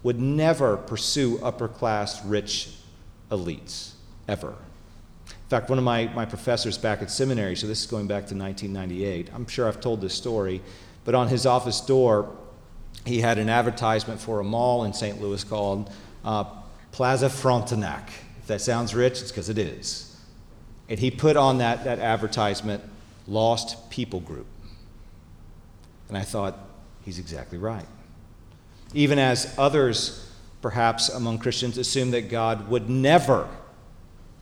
would 0.03 0.19
never 0.19 0.77
pursue 0.77 1.39
upper 1.41 1.67
class 1.67 2.23
rich 2.25 2.69
elites, 3.31 3.91
ever. 4.27 4.55
In 5.49 5.57
fact, 5.57 5.67
one 5.67 5.79
of 5.79 5.83
my, 5.83 6.05
my 6.13 6.25
professors 6.25 6.77
back 6.77 7.01
at 7.01 7.09
seminary, 7.09 7.55
so 7.55 7.65
this 7.65 7.79
is 7.81 7.87
going 7.87 8.05
back 8.05 8.27
to 8.27 8.35
1998, 8.35 9.31
I'm 9.33 9.47
sure 9.47 9.67
I've 9.67 9.81
told 9.81 9.99
this 9.99 10.13
story, 10.13 10.61
but 11.05 11.15
on 11.15 11.27
his 11.27 11.47
office 11.47 11.81
door, 11.81 12.37
he 13.03 13.19
had 13.19 13.39
an 13.39 13.49
advertisement 13.49 14.21
for 14.21 14.39
a 14.41 14.43
mall 14.43 14.83
in 14.83 14.93
St. 14.93 15.19
Louis 15.19 15.43
called 15.43 15.91
uh, 16.23 16.43
Plaza 16.91 17.31
Frontenac. 17.31 18.11
If 18.41 18.45
that 18.45 18.61
sounds 18.61 18.93
rich, 18.93 19.21
it's 19.21 19.31
because 19.31 19.49
it 19.49 19.57
is. 19.57 20.15
And 20.87 20.99
he 20.99 21.09
put 21.09 21.35
on 21.35 21.57
that, 21.57 21.83
that 21.83 21.97
advertisement, 21.97 22.83
Lost 23.27 23.89
People 23.89 24.19
Group. 24.19 24.45
And 26.09 26.15
I 26.15 26.21
thought, 26.21 26.59
he's 27.03 27.17
exactly 27.17 27.57
right. 27.57 27.87
Even 28.93 29.17
as 29.17 29.55
others, 29.57 30.31
perhaps 30.61 31.09
among 31.09 31.39
Christians, 31.39 31.79
assume 31.79 32.11
that 32.11 32.29
God 32.29 32.69
would 32.69 32.87
never, 32.87 33.49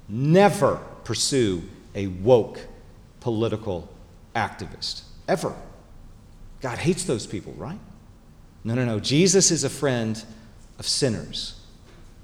never 0.10 0.82
pursue 1.08 1.64
a 1.96 2.08
woke 2.08 2.60
political 3.22 3.88
activist. 4.36 5.04
Ever. 5.26 5.56
God 6.60 6.78
hates 6.80 7.06
those 7.06 7.26
people, 7.26 7.54
right? 7.54 7.80
No, 8.66 8.76
no, 8.76 8.84
no. 8.84 9.00
Jesus 9.00 9.50
is 9.50 9.64
a 9.64 9.70
friend 9.70 10.22
of 10.78 10.86
sinners, 10.86 11.62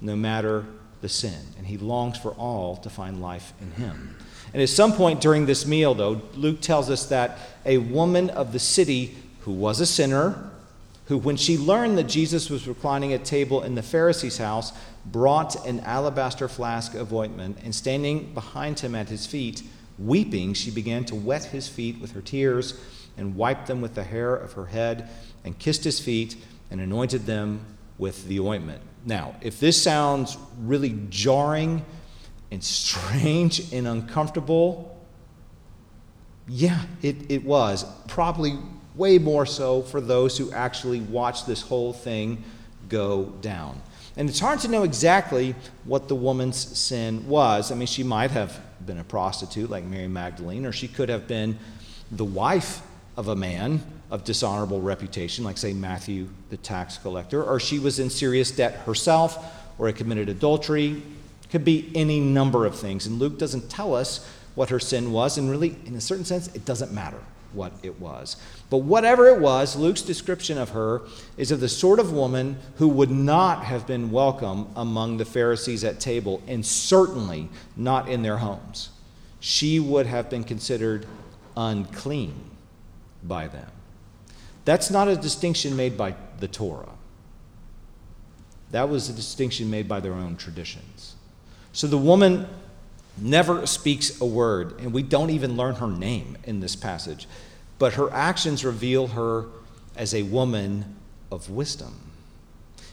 no 0.02 0.18
matter 0.18 0.66
the 1.00 1.08
sin, 1.08 1.40
and 1.58 1.66
he 1.66 1.78
longs 1.78 2.18
for 2.18 2.32
all 2.32 2.75
to 2.75 2.90
find 2.90 3.22
life 3.22 3.54
in 3.62 3.72
him. 3.72 4.18
And 4.54 4.62
at 4.62 4.68
some 4.68 4.92
point 4.92 5.22
during 5.22 5.46
this 5.46 5.66
meal, 5.66 5.94
though, 5.94 6.22
Luke 6.36 6.60
tells 6.60 6.90
us 6.90 7.06
that 7.06 7.40
a 7.66 7.78
woman 7.78 8.32
of 8.32 8.52
the 8.52 8.60
city 8.60 9.16
who 9.42 9.54
was 9.54 9.80
a 9.80 9.86
sinner, 9.86 10.52
who, 11.06 11.18
when 11.18 11.38
she 11.38 11.58
learned 11.58 11.98
that 11.98 12.10
Jesus 12.10 12.50
was 12.50 12.68
reclining 12.68 13.13
at 13.13 13.24
table 13.24 13.63
in 13.63 13.75
the 13.75 13.82
Pharisee's 13.82 14.40
house, 14.40 14.74
brought 15.05 15.65
an 15.65 15.79
alabaster 15.81 16.48
flask 16.48 16.93
of 16.95 17.13
ointment, 17.13 17.57
and 17.63 17.74
standing 17.74 18.33
behind 18.33 18.79
him 18.79 18.95
at 18.95 19.10
his 19.10 19.25
feet, 19.25 19.63
weeping, 20.00 20.53
she 20.53 20.72
began 20.72 21.03
to 21.05 21.15
wet 21.15 21.45
his 21.45 21.67
feet 21.67 22.00
with 22.00 22.12
her 22.12 22.22
tears, 22.22 22.79
and 23.17 23.36
wiped 23.36 23.67
them 23.67 23.81
with 23.81 23.95
the 23.95 24.03
hair 24.03 24.36
of 24.36 24.53
her 24.53 24.65
head, 24.67 25.10
and 25.43 25.60
kissed 25.60 25.83
his 25.83 26.00
feet, 26.00 26.36
and 26.72 26.81
anointed 26.81 27.25
them 27.25 27.65
with 27.98 28.27
the 28.27 28.39
ointment. 28.39 28.81
Now, 29.05 29.36
if 29.41 29.60
this 29.60 29.81
sounds 29.81 30.38
really 30.60 30.98
jarring 31.10 31.86
and 32.50 32.63
strange 32.63 33.74
and 33.74 33.88
uncomfortable, 33.88 34.98
yeah, 36.48 36.83
it, 37.01 37.29
it 37.29 37.43
was. 37.43 37.86
Probably 38.07 38.57
way 38.95 39.17
more 39.17 39.45
so 39.45 39.81
for 39.81 40.00
those 40.01 40.38
who 40.38 40.51
actually 40.51 41.01
watched 41.01 41.48
this 41.48 41.62
whole 41.62 41.93
thing 41.93 42.43
go 42.89 43.25
down. 43.41 43.81
And 44.15 44.29
it's 44.29 44.39
hard 44.39 44.60
to 44.60 44.67
know 44.67 44.84
exactly 44.84 45.55
what 45.86 46.08
the 46.08 46.15
woman's 46.15 46.58
sin 46.77 47.27
was. 47.27 47.72
I 47.72 47.75
mean, 47.75 47.88
she 47.88 48.03
might 48.03 48.32
have 48.32 48.60
been 48.86 49.00
a 49.00 49.03
prostitute 49.03 49.70
like 49.70 49.84
Mary 49.84 50.08
Magdalene, 50.08 50.65
or 50.65 50.72
she 50.72 50.88
could 50.88 51.10
have 51.10 51.27
been 51.27 51.58
the 52.12 52.25
wife 52.25 52.82
of 53.17 53.27
a 53.27 53.36
man 53.36 53.84
of 54.12 54.24
dishonorable 54.24 54.82
reputation, 54.82 55.43
like, 55.43 55.58
say, 55.58 55.74
Matthew 55.74 56.29
the 56.51 56.58
tax 56.58 56.98
collector, 56.98 57.43
or 57.43 57.60
she 57.60 57.79
was 57.79 58.00
in 58.00 58.10
serious 58.10 58.51
debt 58.51 58.75
herself, 58.86 59.43
or 59.79 59.88
had 59.88 59.96
committed 59.96 60.29
adultery. 60.29 61.01
Could 61.50 61.65
be 61.65 61.91
any 61.96 62.20
number 62.20 62.65
of 62.65 62.75
things. 62.77 63.08
And 63.08 63.20
Luke 63.20 63.39
doesn't 63.39 63.70
tell 63.70 63.96
us 63.96 64.27
what 64.53 64.70
her 64.70 64.79
sin 64.79 65.12
was, 65.12 65.39
and 65.39 65.50
really, 65.50 65.75
in 65.86 65.96
a 65.96 66.01
certain 66.01 66.25
sense, 66.25 66.48
it 66.55 66.65
doesn't 66.65 66.91
matter 66.91 67.20
what 67.53 67.72
it 67.82 68.00
was. 68.00 68.38
But 68.74 68.86
whatever 68.86 69.27
it 69.27 69.39
was, 69.39 69.75
Luke's 69.75 70.01
description 70.01 70.58
of 70.58 70.70
her 70.70 71.03
is 71.38 71.51
of 71.51 71.60
the 71.60 71.70
sort 71.70 72.00
of 72.00 72.12
woman 72.12 72.58
who 72.77 72.88
would 72.88 73.12
not 73.12 73.63
have 73.65 73.86
been 73.86 74.10
welcome 74.10 74.68
among 74.75 75.18
the 75.18 75.25
Pharisees 75.25 75.84
at 75.84 76.00
table, 76.00 76.42
and 76.48 76.65
certainly 76.65 77.50
not 77.77 78.10
in 78.10 78.24
their 78.24 78.38
homes. 78.38 78.89
She 79.39 79.80
would 79.80 80.08
have 80.08 80.27
been 80.27 80.44
considered 80.44 81.06
unclean 81.56 82.34
by 83.22 83.48
them. 83.48 83.70
That's 84.65 84.89
not 84.89 85.08
a 85.08 85.18
distinction 85.18 85.75
made 85.75 85.96
by 85.96 86.15
the 86.39 86.48
Torah. 86.48 86.94
That 88.72 88.89
was 88.89 89.08
a 89.08 89.13
distinction 89.13 89.70
made 89.70 89.88
by 89.88 90.00
their 90.00 90.13
own 90.13 90.36
traditions. 90.36 91.13
So 91.74 91.86
the 91.86 92.00
woman 92.00 92.48
never 93.20 93.68
speaks 93.68 94.20
a 94.20 94.25
word, 94.25 94.80
and 94.80 94.92
we 94.92 95.03
don't 95.03 95.30
even 95.30 95.58
learn 95.58 95.75
her 95.75 95.92
name 95.92 96.39
in 96.46 96.60
this 96.60 96.75
passage. 96.75 97.27
But 97.80 97.94
her 97.94 98.12
actions 98.12 98.63
reveal 98.63 99.08
her 99.08 99.46
as 99.96 100.13
a 100.13 100.24
woman 100.24 100.96
of 101.32 101.50
wisdom. 101.50 102.00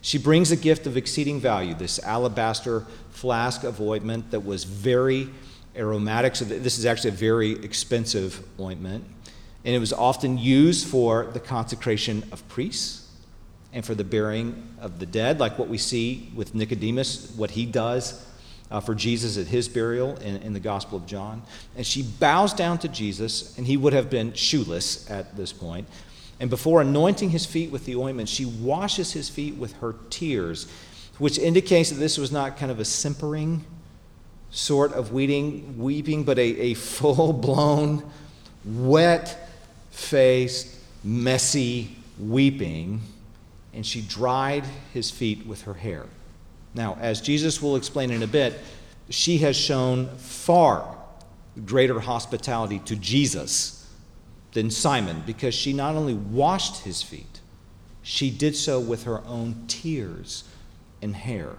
She 0.02 0.18
brings 0.18 0.50
a 0.50 0.56
gift 0.56 0.86
of 0.86 0.96
exceeding 0.96 1.40
value, 1.40 1.74
this 1.74 1.98
alabaster 2.00 2.86
flask 3.10 3.64
of 3.64 3.80
ointment 3.80 4.30
that 4.30 4.40
was 4.40 4.64
very 4.64 5.28
aromatic. 5.76 6.36
So, 6.36 6.44
this 6.44 6.78
is 6.78 6.86
actually 6.86 7.10
a 7.10 7.14
very 7.14 7.52
expensive 7.62 8.42
ointment. 8.58 9.04
And 9.64 9.74
it 9.74 9.78
was 9.78 9.92
often 9.92 10.38
used 10.38 10.86
for 10.86 11.24
the 11.34 11.40
consecration 11.40 12.24
of 12.32 12.46
priests 12.48 13.08
and 13.72 13.84
for 13.84 13.94
the 13.94 14.04
burying 14.04 14.74
of 14.80 14.98
the 14.98 15.06
dead, 15.06 15.38
like 15.38 15.58
what 15.58 15.68
we 15.68 15.76
see 15.76 16.32
with 16.34 16.54
Nicodemus, 16.54 17.32
what 17.36 17.50
he 17.50 17.66
does 17.66 18.26
uh, 18.70 18.80
for 18.80 18.94
Jesus 18.94 19.36
at 19.36 19.46
his 19.46 19.68
burial 19.68 20.16
in, 20.18 20.36
in 20.42 20.52
the 20.52 20.60
Gospel 20.60 20.98
of 20.98 21.06
John. 21.06 21.42
And 21.76 21.84
she 21.84 22.02
bows 22.02 22.54
down 22.54 22.78
to 22.78 22.88
Jesus, 22.88 23.56
and 23.58 23.66
he 23.66 23.76
would 23.76 23.92
have 23.92 24.08
been 24.08 24.32
shoeless 24.32 25.10
at 25.10 25.36
this 25.36 25.52
point. 25.52 25.88
And 26.38 26.48
before 26.48 26.80
anointing 26.80 27.30
his 27.30 27.44
feet 27.44 27.70
with 27.70 27.84
the 27.84 27.96
ointment, 27.96 28.28
she 28.28 28.46
washes 28.46 29.12
his 29.12 29.28
feet 29.28 29.56
with 29.56 29.74
her 29.74 29.96
tears, 30.08 30.66
which 31.18 31.38
indicates 31.38 31.90
that 31.90 31.96
this 31.96 32.16
was 32.16 32.32
not 32.32 32.56
kind 32.56 32.72
of 32.72 32.80
a 32.80 32.84
simpering 32.84 33.64
sort 34.50 34.92
of 34.92 35.12
weeping, 35.12 35.78
weeping 35.78 36.24
but 36.24 36.38
a, 36.38 36.42
a 36.42 36.74
full 36.74 37.32
blown, 37.32 38.08
wet 38.64 39.50
faced, 39.90 40.76
messy 41.02 41.96
weeping. 42.18 43.00
And 43.74 43.84
she 43.84 44.00
dried 44.00 44.64
his 44.92 45.10
feet 45.10 45.46
with 45.46 45.62
her 45.62 45.74
hair. 45.74 46.06
Now, 46.74 46.96
as 47.00 47.20
Jesus 47.20 47.60
will 47.60 47.76
explain 47.76 48.10
in 48.10 48.22
a 48.22 48.26
bit, 48.26 48.58
she 49.08 49.38
has 49.38 49.56
shown 49.56 50.08
far 50.16 50.96
greater 51.66 52.00
hospitality 52.00 52.78
to 52.80 52.96
Jesus 52.96 53.88
than 54.52 54.70
Simon 54.70 55.22
because 55.26 55.54
she 55.54 55.72
not 55.72 55.96
only 55.96 56.14
washed 56.14 56.84
his 56.84 57.02
feet, 57.02 57.40
she 58.02 58.30
did 58.30 58.56
so 58.56 58.80
with 58.80 59.04
her 59.04 59.24
own 59.26 59.64
tears 59.66 60.44
and 61.02 61.14
hair. 61.14 61.56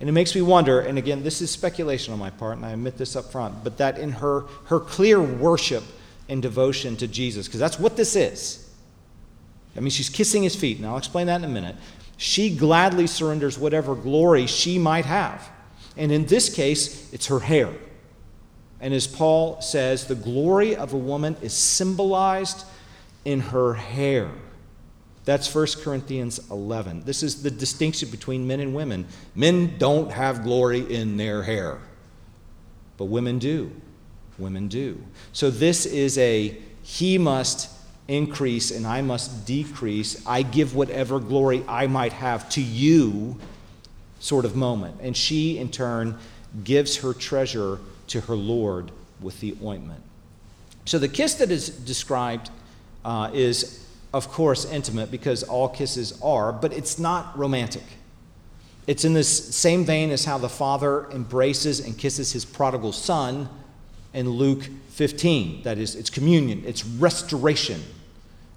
And 0.00 0.08
it 0.08 0.12
makes 0.12 0.34
me 0.34 0.42
wonder, 0.42 0.80
and 0.80 0.98
again, 0.98 1.22
this 1.22 1.40
is 1.40 1.50
speculation 1.50 2.12
on 2.12 2.18
my 2.18 2.30
part, 2.30 2.56
and 2.56 2.66
I 2.66 2.70
admit 2.72 2.98
this 2.98 3.16
up 3.16 3.30
front, 3.30 3.62
but 3.62 3.78
that 3.78 3.98
in 3.98 4.12
her, 4.12 4.44
her 4.66 4.80
clear 4.80 5.20
worship 5.20 5.84
and 6.28 6.42
devotion 6.42 6.96
to 6.96 7.06
Jesus, 7.06 7.46
because 7.46 7.60
that's 7.60 7.78
what 7.78 7.96
this 7.96 8.16
is. 8.16 8.70
I 9.76 9.80
mean, 9.80 9.90
she's 9.90 10.08
kissing 10.08 10.42
his 10.42 10.56
feet, 10.56 10.78
and 10.78 10.86
I'll 10.86 10.98
explain 10.98 11.26
that 11.28 11.36
in 11.36 11.44
a 11.44 11.48
minute. 11.48 11.76
She 12.16 12.54
gladly 12.54 13.06
surrenders 13.06 13.58
whatever 13.58 13.94
glory 13.94 14.46
she 14.46 14.78
might 14.78 15.04
have. 15.04 15.48
And 15.96 16.10
in 16.10 16.26
this 16.26 16.54
case, 16.54 17.12
it's 17.12 17.26
her 17.26 17.40
hair. 17.40 17.70
And 18.80 18.92
as 18.92 19.06
Paul 19.06 19.60
says, 19.60 20.06
the 20.06 20.14
glory 20.14 20.76
of 20.76 20.92
a 20.92 20.98
woman 20.98 21.36
is 21.42 21.54
symbolized 21.54 22.64
in 23.24 23.40
her 23.40 23.74
hair. 23.74 24.30
That's 25.24 25.52
1 25.52 25.66
Corinthians 25.82 26.38
11. 26.50 27.04
This 27.04 27.22
is 27.22 27.42
the 27.42 27.50
distinction 27.50 28.10
between 28.10 28.46
men 28.46 28.60
and 28.60 28.74
women. 28.74 29.06
Men 29.34 29.78
don't 29.78 30.12
have 30.12 30.42
glory 30.42 30.80
in 30.80 31.16
their 31.16 31.42
hair, 31.42 31.78
but 32.98 33.06
women 33.06 33.38
do. 33.38 33.72
Women 34.36 34.68
do. 34.68 35.02
So 35.32 35.50
this 35.50 35.86
is 35.86 36.18
a 36.18 36.58
he 36.82 37.16
must 37.16 37.70
increase 38.08 38.70
and 38.70 38.86
I 38.86 39.02
must 39.02 39.46
decrease. 39.46 40.24
I 40.26 40.42
give 40.42 40.74
whatever 40.74 41.18
glory 41.20 41.64
I 41.68 41.86
might 41.86 42.12
have 42.12 42.48
to 42.50 42.60
you 42.60 43.36
sort 44.20 44.44
of 44.44 44.56
moment. 44.56 44.96
And 45.00 45.16
she, 45.16 45.58
in 45.58 45.70
turn, 45.70 46.18
gives 46.62 46.98
her 46.98 47.12
treasure 47.12 47.78
to 48.08 48.20
her 48.22 48.36
Lord 48.36 48.90
with 49.20 49.40
the 49.40 49.56
ointment. 49.62 50.02
So 50.84 50.98
the 50.98 51.08
kiss 51.08 51.34
that 51.34 51.50
is 51.50 51.68
described 51.68 52.50
uh, 53.04 53.30
is, 53.32 53.86
of 54.12 54.28
course, 54.28 54.64
intimate 54.70 55.10
because 55.10 55.42
all 55.42 55.68
kisses 55.68 56.18
are, 56.22 56.52
but 56.52 56.72
it's 56.72 56.98
not 56.98 57.36
romantic. 57.38 57.82
It's 58.86 59.04
in 59.04 59.14
this 59.14 59.54
same 59.54 59.84
vein 59.84 60.10
as 60.10 60.26
how 60.26 60.36
the 60.36 60.48
father 60.48 61.10
embraces 61.10 61.80
and 61.80 61.96
kisses 61.96 62.32
his 62.32 62.44
prodigal 62.44 62.92
son 62.92 63.48
in 64.14 64.30
Luke 64.30 64.62
15. 64.90 65.64
That 65.64 65.76
is, 65.76 65.94
it's 65.94 66.08
communion, 66.08 66.62
it's 66.66 66.84
restoration, 66.84 67.82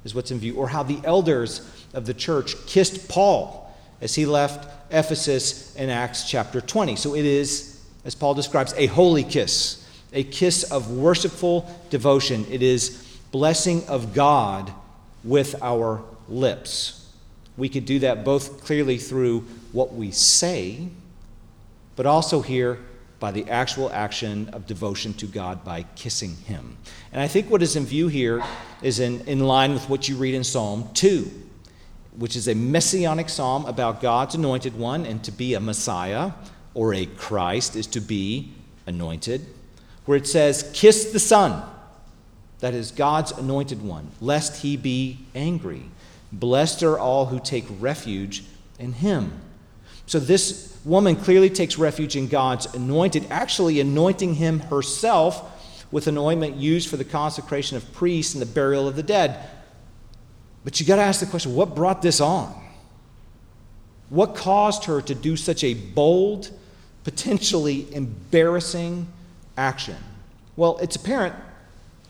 is 0.05 0.15
what's 0.15 0.31
in 0.31 0.39
view. 0.39 0.55
Or 0.55 0.69
how 0.69 0.83
the 0.83 1.01
elders 1.03 1.69
of 1.93 2.05
the 2.05 2.13
church 2.13 2.55
kissed 2.67 3.09
Paul 3.09 3.75
as 3.99 4.15
he 4.15 4.25
left 4.25 4.71
Ephesus 4.93 5.75
in 5.75 5.89
Acts 5.89 6.29
chapter 6.29 6.61
20. 6.61 6.95
So 6.95 7.15
it 7.15 7.25
is 7.25 7.77
as 8.07 8.15
Paul 8.15 8.33
describes, 8.33 8.73
a 8.77 8.85
holy 8.85 9.25
kiss, 9.25 9.85
a 10.13 10.23
kiss 10.23 10.63
of 10.71 10.89
worshipful 10.91 11.69
devotion. 11.89 12.45
It 12.49 12.63
is 12.63 13.05
blessing 13.33 13.85
of 13.89 14.13
God 14.13 14.71
with 15.25 15.61
our 15.61 16.01
lips. 16.29 17.11
We 17.57 17.67
could 17.67 17.83
do 17.83 17.99
that 17.99 18.23
both 18.23 18.63
clearly 18.63 18.97
through 18.97 19.41
what 19.73 19.93
we 19.93 20.11
say, 20.11 20.87
but 21.97 22.05
also 22.05 22.41
here 22.41 22.79
by 23.19 23.31
the 23.31 23.49
actual 23.49 23.91
action 23.91 24.49
of 24.53 24.67
devotion 24.67 25.13
to 25.15 25.25
God 25.25 25.63
by 25.63 25.83
kissing 25.95 26.35
Him. 26.35 26.77
And 27.11 27.21
I 27.21 27.27
think 27.27 27.49
what 27.49 27.63
is 27.63 27.75
in 27.75 27.85
view 27.85 28.07
here 28.07 28.43
is 28.81 28.99
in, 28.99 29.21
in 29.21 29.39
line 29.39 29.73
with 29.73 29.89
what 29.89 30.07
you 30.07 30.15
read 30.15 30.35
in 30.35 30.43
Psalm 30.43 30.89
2, 30.93 31.29
which 32.17 32.35
is 32.35 32.47
a 32.47 32.53
messianic 32.53 33.29
psalm 33.29 33.65
about 33.65 34.01
God's 34.01 34.35
anointed 34.35 34.77
one 34.77 35.05
and 35.05 35.23
to 35.23 35.31
be 35.31 35.53
a 35.55 35.59
Messiah 35.59 36.31
or 36.73 36.93
a 36.93 37.05
Christ 37.05 37.75
is 37.75 37.87
to 37.87 37.99
be 37.99 38.53
anointed, 38.85 39.45
where 40.05 40.17
it 40.17 40.27
says, 40.27 40.69
Kiss 40.73 41.11
the 41.11 41.19
Son, 41.19 41.63
that 42.59 42.73
is 42.73 42.91
God's 42.91 43.31
anointed 43.31 43.81
one, 43.81 44.09
lest 44.21 44.61
he 44.61 44.77
be 44.77 45.25
angry. 45.33 45.83
Blessed 46.31 46.83
are 46.83 46.99
all 46.99 47.27
who 47.27 47.39
take 47.39 47.65
refuge 47.79 48.43
in 48.77 48.93
him. 48.93 49.41
So 50.05 50.19
this 50.19 50.76
woman 50.87 51.17
clearly 51.17 51.49
takes 51.49 51.77
refuge 51.77 52.15
in 52.15 52.27
God's 52.27 52.65
anointed, 52.73 53.27
actually 53.29 53.79
anointing 53.79 54.35
him 54.35 54.59
herself 54.59 55.53
with 55.91 56.07
an 56.07 56.17
ointment 56.17 56.55
used 56.55 56.89
for 56.89 56.97
the 56.97 57.03
consecration 57.03 57.77
of 57.77 57.93
priests 57.93 58.33
and 58.33 58.41
the 58.41 58.45
burial 58.45 58.87
of 58.87 58.95
the 58.95 59.03
dead. 59.03 59.49
But 60.63 60.79
you 60.79 60.85
got 60.85 60.95
to 60.95 61.01
ask 61.01 61.19
the 61.19 61.25
question 61.25 61.55
what 61.55 61.75
brought 61.75 62.01
this 62.01 62.19
on? 62.21 62.53
What 64.09 64.35
caused 64.35 64.85
her 64.85 65.01
to 65.01 65.13
do 65.13 65.35
such 65.35 65.63
a 65.63 65.73
bold, 65.73 66.49
potentially 67.03 67.93
embarrassing 67.93 69.07
action? 69.57 69.97
Well, 70.55 70.77
it's 70.77 70.95
apparent 70.95 71.35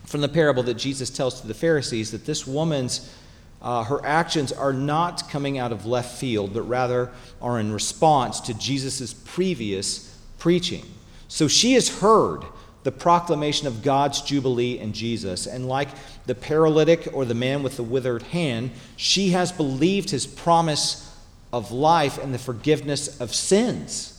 from 0.06 0.22
the 0.22 0.30
parable 0.30 0.63
that 0.63 0.76
Jesus 0.76 1.10
tells 1.10 1.42
to 1.42 1.48
the 1.48 1.54
Pharisees 1.54 2.12
that 2.12 2.26
this 2.26 2.46
woman's 2.48 3.13
uh, 3.62 3.84
her 3.84 4.06
actions 4.06 4.52
are 4.52 4.74
not 4.74 5.30
coming 5.30 5.58
out 5.58 5.72
of 5.72 5.86
left 5.86 6.17
field, 6.17 6.54
but 6.54 6.62
rather 6.63 7.12
are 7.41 7.60
in 7.60 7.72
response 7.72 8.39
to 8.41 8.54
Jesus' 8.54 9.13
previous 9.13 10.17
preaching. 10.38 10.86
So 11.28 11.48
she 11.48 11.74
has 11.74 12.00
heard 12.00 12.43
the 12.84 12.91
proclamation 12.91 13.67
of 13.67 13.84
God's 13.84 14.22
Jubilee 14.22 14.80
in 14.80 14.93
Jesus. 14.93 15.46
And 15.46 15.67
like 15.67 15.89
the 16.26 16.36
paralytic 16.36 17.10
or 17.12 17.26
the 17.26 17.34
man 17.34 17.63
with 17.63 17.76
the 17.76 17.84
withered 17.84 18.24
hand, 18.24 18.72
she 18.96 19.30
has 19.30 19.52
believed 19.52 20.10
his 20.10 20.26
promise 20.26 21.04
of 21.52 21.72
life 21.72 22.17
and 22.17 22.34
the 22.34 22.39
forgiveness 22.39 23.20
of 23.20 23.34
sins 23.34 24.17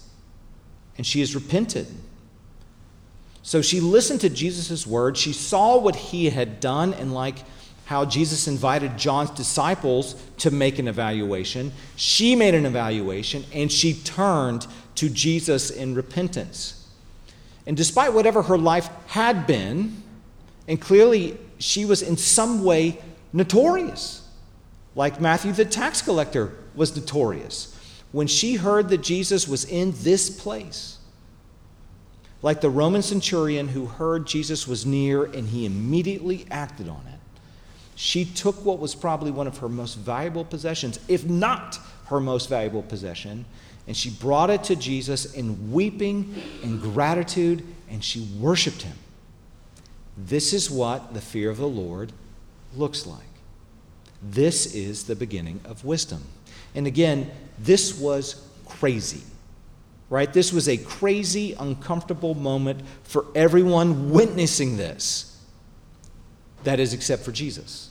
and 0.98 1.06
she 1.06 1.20
has 1.20 1.34
repented. 1.34 1.86
So 3.42 3.62
she 3.62 3.80
listened 3.80 4.20
to 4.22 4.28
Jesus' 4.28 4.86
word. 4.86 5.16
She 5.16 5.32
saw 5.32 5.78
what 5.78 5.96
he 5.96 6.28
had 6.28 6.60
done, 6.60 6.92
and 6.92 7.14
like 7.14 7.38
how 7.88 8.04
Jesus 8.04 8.46
invited 8.46 8.98
John's 8.98 9.30
disciples 9.30 10.14
to 10.36 10.50
make 10.50 10.78
an 10.78 10.88
evaluation, 10.88 11.72
she 11.96 12.36
made 12.36 12.52
an 12.52 12.66
evaluation 12.66 13.46
and 13.50 13.72
she 13.72 13.94
turned 13.94 14.66
to 14.96 15.08
Jesus 15.08 15.70
in 15.70 15.94
repentance. 15.94 16.86
And 17.66 17.78
despite 17.78 18.12
whatever 18.12 18.42
her 18.42 18.58
life 18.58 18.90
had 19.06 19.46
been, 19.46 20.02
and 20.68 20.78
clearly 20.78 21.38
she 21.58 21.86
was 21.86 22.02
in 22.02 22.18
some 22.18 22.62
way 22.62 22.98
notorious, 23.32 24.28
like 24.94 25.18
Matthew 25.18 25.52
the 25.52 25.64
tax 25.64 26.02
collector 26.02 26.52
was 26.74 26.94
notorious 26.94 27.74
when 28.12 28.26
she 28.26 28.56
heard 28.56 28.90
that 28.90 28.98
Jesus 28.98 29.48
was 29.48 29.64
in 29.64 29.94
this 30.02 30.28
place. 30.28 30.98
Like 32.42 32.60
the 32.60 32.68
Roman 32.68 33.00
centurion 33.00 33.68
who 33.68 33.86
heard 33.86 34.26
Jesus 34.26 34.68
was 34.68 34.84
near 34.84 35.24
and 35.24 35.48
he 35.48 35.64
immediately 35.64 36.44
acted 36.50 36.90
on 36.90 37.02
it, 37.06 37.18
she 38.00 38.24
took 38.24 38.64
what 38.64 38.78
was 38.78 38.94
probably 38.94 39.32
one 39.32 39.48
of 39.48 39.58
her 39.58 39.68
most 39.68 39.96
valuable 39.96 40.44
possessions, 40.44 41.00
if 41.08 41.24
not 41.24 41.80
her 42.06 42.20
most 42.20 42.48
valuable 42.48 42.82
possession, 42.82 43.44
and 43.88 43.96
she 43.96 44.08
brought 44.08 44.50
it 44.50 44.62
to 44.62 44.76
Jesus 44.76 45.34
in 45.34 45.72
weeping 45.72 46.40
and 46.62 46.80
gratitude, 46.80 47.64
and 47.90 48.04
she 48.04 48.20
worshiped 48.38 48.82
him. 48.82 48.96
This 50.16 50.52
is 50.52 50.70
what 50.70 51.12
the 51.12 51.20
fear 51.20 51.50
of 51.50 51.56
the 51.56 51.68
Lord 51.68 52.12
looks 52.76 53.04
like. 53.04 53.18
This 54.22 54.72
is 54.76 55.02
the 55.02 55.16
beginning 55.16 55.60
of 55.64 55.84
wisdom. 55.84 56.22
And 56.76 56.86
again, 56.86 57.28
this 57.58 57.98
was 57.98 58.46
crazy, 58.64 59.22
right? 60.08 60.32
This 60.32 60.52
was 60.52 60.68
a 60.68 60.76
crazy, 60.76 61.54
uncomfortable 61.58 62.36
moment 62.36 62.80
for 63.02 63.26
everyone 63.34 64.10
witnessing 64.10 64.76
this. 64.76 65.36
That 66.62 66.78
is, 66.78 66.94
except 66.94 67.24
for 67.24 67.32
Jesus. 67.32 67.87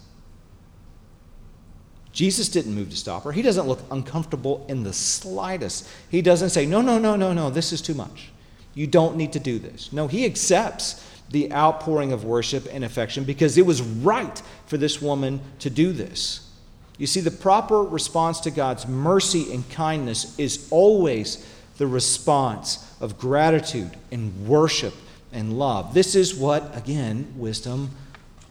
Jesus 2.17 2.49
didn't 2.49 2.73
move 2.73 2.89
to 2.89 2.97
stop 2.97 3.25
her. 3.25 3.31
He 3.31 3.43
doesn't 3.43 3.67
look 3.67 3.79
uncomfortable 3.91 4.65
in 4.67 4.81
the 4.81 4.91
slightest. 4.91 5.87
He 6.09 6.23
doesn't 6.23 6.49
say, 6.49 6.65
No, 6.65 6.81
no, 6.81 6.97
no, 6.97 7.15
no, 7.15 7.31
no, 7.31 7.51
this 7.51 7.71
is 7.71 7.79
too 7.79 7.93
much. 7.93 8.29
You 8.73 8.87
don't 8.87 9.17
need 9.17 9.33
to 9.33 9.39
do 9.39 9.59
this. 9.59 9.93
No, 9.93 10.07
he 10.07 10.25
accepts 10.25 11.07
the 11.29 11.53
outpouring 11.53 12.11
of 12.11 12.23
worship 12.23 12.67
and 12.71 12.83
affection 12.83 13.23
because 13.23 13.55
it 13.59 13.67
was 13.67 13.83
right 13.83 14.41
for 14.65 14.77
this 14.77 14.99
woman 14.99 15.41
to 15.59 15.69
do 15.69 15.93
this. 15.93 16.49
You 16.97 17.05
see, 17.05 17.19
the 17.19 17.29
proper 17.29 17.83
response 17.83 18.39
to 18.39 18.49
God's 18.49 18.87
mercy 18.87 19.53
and 19.53 19.69
kindness 19.69 20.39
is 20.39 20.67
always 20.71 21.47
the 21.77 21.85
response 21.85 22.83
of 22.99 23.19
gratitude 23.19 23.91
and 24.11 24.47
worship 24.47 24.95
and 25.31 25.59
love. 25.59 25.93
This 25.93 26.15
is 26.15 26.33
what, 26.33 26.75
again, 26.75 27.31
wisdom 27.37 27.91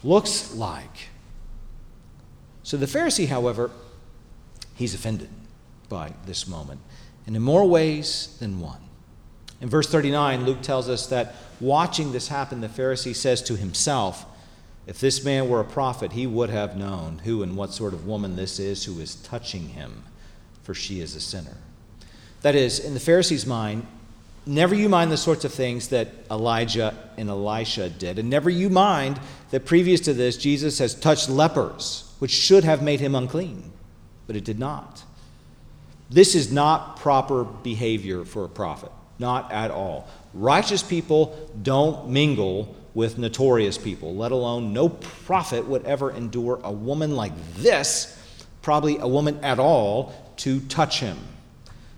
looks 0.04 0.54
like. 0.54 1.08
So 2.66 2.76
the 2.76 2.86
Pharisee, 2.86 3.28
however, 3.28 3.70
he's 4.74 4.92
offended 4.92 5.28
by 5.88 6.14
this 6.26 6.48
moment, 6.48 6.80
and 7.24 7.36
in 7.36 7.42
more 7.42 7.64
ways 7.64 8.36
than 8.40 8.58
one. 8.58 8.80
In 9.60 9.68
verse 9.68 9.86
39, 9.86 10.44
Luke 10.44 10.62
tells 10.62 10.88
us 10.88 11.06
that 11.06 11.36
watching 11.60 12.10
this 12.10 12.26
happen, 12.26 12.60
the 12.60 12.66
Pharisee 12.66 13.14
says 13.14 13.40
to 13.42 13.56
himself, 13.56 14.26
If 14.84 14.98
this 14.98 15.24
man 15.24 15.48
were 15.48 15.60
a 15.60 15.64
prophet, 15.64 16.10
he 16.10 16.26
would 16.26 16.50
have 16.50 16.76
known 16.76 17.20
who 17.20 17.44
and 17.44 17.56
what 17.56 17.72
sort 17.72 17.94
of 17.94 18.04
woman 18.04 18.34
this 18.34 18.58
is 18.58 18.84
who 18.84 18.98
is 18.98 19.14
touching 19.14 19.68
him, 19.68 20.02
for 20.64 20.74
she 20.74 21.00
is 21.00 21.14
a 21.14 21.20
sinner. 21.20 21.58
That 22.42 22.56
is, 22.56 22.80
in 22.80 22.94
the 22.94 23.00
Pharisee's 23.00 23.46
mind, 23.46 23.86
never 24.44 24.74
you 24.74 24.88
mind 24.88 25.12
the 25.12 25.16
sorts 25.16 25.44
of 25.44 25.54
things 25.54 25.86
that 25.90 26.08
Elijah 26.32 26.96
and 27.16 27.28
Elisha 27.28 27.90
did, 27.90 28.18
and 28.18 28.28
never 28.28 28.50
you 28.50 28.68
mind 28.68 29.20
that 29.52 29.66
previous 29.66 30.00
to 30.00 30.12
this, 30.12 30.36
Jesus 30.36 30.80
has 30.80 30.96
touched 30.96 31.28
lepers, 31.28 32.05
which 32.18 32.30
should 32.30 32.64
have 32.64 32.82
made 32.82 33.00
him 33.00 33.14
unclean, 33.14 33.72
but 34.26 34.36
it 34.36 34.44
did 34.44 34.58
not. 34.58 35.04
This 36.08 36.34
is 36.34 36.52
not 36.52 36.98
proper 36.98 37.44
behavior 37.44 38.24
for 38.24 38.44
a 38.44 38.48
prophet. 38.48 38.92
Not 39.18 39.50
at 39.50 39.70
all. 39.70 40.08
Righteous 40.34 40.82
people 40.82 41.50
don't 41.62 42.08
mingle 42.10 42.76
with 42.94 43.18
notorious 43.18 43.76
people, 43.76 44.14
let 44.14 44.32
alone 44.32 44.72
no 44.72 44.88
prophet 44.88 45.66
would 45.66 45.84
ever 45.84 46.10
endure 46.10 46.60
a 46.64 46.72
woman 46.72 47.14
like 47.14 47.32
this, 47.56 48.16
probably 48.62 48.98
a 48.98 49.06
woman 49.06 49.38
at 49.44 49.58
all, 49.58 50.14
to 50.38 50.60
touch 50.60 51.00
him. 51.00 51.18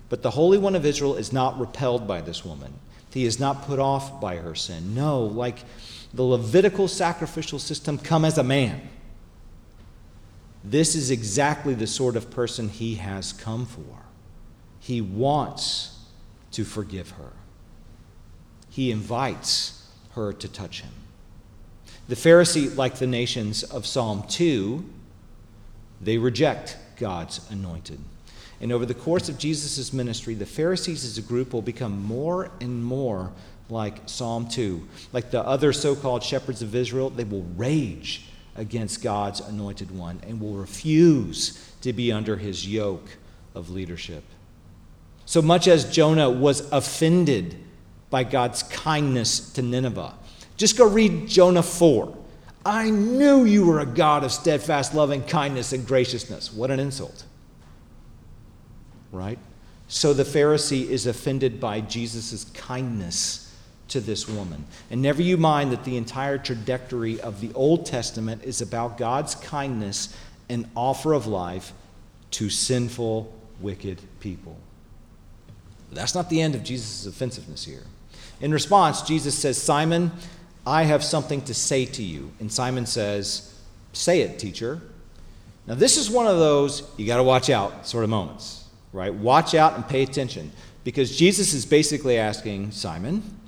But 0.09 0.23
the 0.23 0.31
Holy 0.31 0.57
One 0.57 0.75
of 0.75 0.85
Israel 0.85 1.15
is 1.15 1.31
not 1.31 1.59
repelled 1.59 2.07
by 2.07 2.21
this 2.21 2.43
woman. 2.43 2.73
He 3.13 3.25
is 3.25 3.39
not 3.39 3.65
put 3.65 3.79
off 3.79 4.19
by 4.19 4.37
her 4.37 4.55
sin. 4.55 4.93
No, 4.93 5.23
like 5.23 5.59
the 6.13 6.23
Levitical 6.23 6.87
sacrificial 6.87 7.59
system, 7.59 7.97
come 7.97 8.25
as 8.25 8.37
a 8.37 8.43
man. 8.43 8.81
This 10.69 10.93
is 10.93 11.09
exactly 11.09 11.73
the 11.73 11.87
sort 11.87 12.15
of 12.15 12.29
person 12.29 12.69
he 12.69 12.95
has 12.95 13.33
come 13.33 13.65
for. 13.65 14.03
He 14.79 15.01
wants 15.01 15.97
to 16.51 16.63
forgive 16.63 17.11
her. 17.11 17.33
He 18.69 18.91
invites 18.91 19.87
her 20.11 20.31
to 20.31 20.47
touch 20.47 20.81
him. 20.81 20.91
The 22.07 22.15
Pharisee, 22.15 22.75
like 22.77 22.95
the 22.95 23.07
nations 23.07 23.63
of 23.63 23.87
Psalm 23.87 24.23
2, 24.29 24.87
they 26.01 26.19
reject 26.19 26.77
God's 26.97 27.41
anointed. 27.49 27.99
And 28.61 28.71
over 28.71 28.85
the 28.85 28.93
course 28.93 29.27
of 29.27 29.39
Jesus' 29.39 29.91
ministry, 29.91 30.35
the 30.35 30.45
Pharisees 30.45 31.03
as 31.03 31.17
a 31.17 31.23
group 31.23 31.51
will 31.51 31.63
become 31.63 32.03
more 32.03 32.51
and 32.61 32.83
more 32.83 33.31
like 33.69 34.07
Psalm 34.07 34.47
2. 34.47 34.87
Like 35.13 35.31
the 35.31 35.41
other 35.41 35.73
so 35.73 35.95
called 35.95 36.21
shepherds 36.21 36.61
of 36.61 36.75
Israel, 36.75 37.09
they 37.09 37.23
will 37.23 37.45
rage 37.55 38.28
against 38.59 39.01
God's 39.01 39.39
anointed 39.39 39.89
one 39.89 40.19
and 40.27 40.39
will 40.39 40.53
refuse 40.53 41.73
to 41.81 41.93
be 41.93 42.11
under 42.11 42.35
his 42.35 42.67
yoke 42.67 43.17
of 43.55 43.69
leadership. 43.69 44.23
So 45.25 45.41
much 45.41 45.67
as 45.67 45.89
Jonah 45.89 46.29
was 46.29 46.69
offended 46.71 47.55
by 48.09 48.25
God's 48.25 48.63
kindness 48.63 49.51
to 49.53 49.61
Nineveh. 49.61 50.13
Just 50.57 50.77
go 50.77 50.87
read 50.87 51.27
Jonah 51.27 51.63
4. 51.63 52.17
I 52.65 52.89
knew 52.89 53.45
you 53.45 53.65
were 53.65 53.79
a 53.79 53.85
God 53.85 54.23
of 54.25 54.31
steadfast 54.31 54.93
loving 54.93 55.23
kindness 55.23 55.71
and 55.71 55.87
graciousness. 55.87 56.51
What 56.51 56.69
an 56.69 56.79
insult. 56.79 57.23
Right? 59.11 59.39
So 59.87 60.13
the 60.13 60.23
Pharisee 60.23 60.87
is 60.87 61.07
offended 61.07 61.59
by 61.59 61.81
Jesus' 61.81 62.43
kindness 62.53 63.48
to 63.89 63.99
this 63.99 64.27
woman. 64.27 64.65
And 64.89 65.01
never 65.01 65.21
you 65.21 65.37
mind 65.37 65.71
that 65.71 65.83
the 65.83 65.97
entire 65.97 66.37
trajectory 66.37 67.19
of 67.21 67.41
the 67.41 67.51
Old 67.53 67.85
Testament 67.85 68.43
is 68.43 68.61
about 68.61 68.97
God's 68.97 69.35
kindness 69.35 70.15
and 70.47 70.67
offer 70.75 71.13
of 71.13 71.27
life 71.27 71.73
to 72.31 72.49
sinful, 72.49 73.33
wicked 73.59 74.01
people. 74.19 74.57
That's 75.91 76.15
not 76.15 76.29
the 76.29 76.41
end 76.41 76.55
of 76.55 76.63
Jesus' 76.63 77.05
offensiveness 77.05 77.65
here. 77.65 77.83
In 78.41 78.51
response, 78.51 79.01
Jesus 79.01 79.37
says, 79.37 79.61
Simon, 79.61 80.11
I 80.65 80.83
have 80.83 81.03
something 81.03 81.41
to 81.43 81.53
say 81.53 81.85
to 81.85 82.03
you. 82.03 82.31
And 82.39 82.51
Simon 82.51 82.85
says, 82.85 83.55
Say 83.91 84.21
it, 84.21 84.37
teacher. 84.37 84.81
Now, 85.65 85.75
this 85.75 85.97
is 85.97 86.09
one 86.09 86.27
of 86.27 86.37
those 86.37 86.89
you 86.97 87.07
got 87.07 87.17
to 87.17 87.23
watch 87.23 87.49
out 87.49 87.87
sort 87.87 88.03
of 88.03 88.09
moments, 88.09 88.65
right? 88.93 89.13
Watch 89.13 89.55
out 89.55 89.75
and 89.75 89.87
pay 89.87 90.03
attention 90.03 90.51
because 90.83 91.15
Jesus 91.15 91.53
is 91.53 91.65
basically 91.65 92.17
asking 92.17 92.71
Simon, 92.71 93.38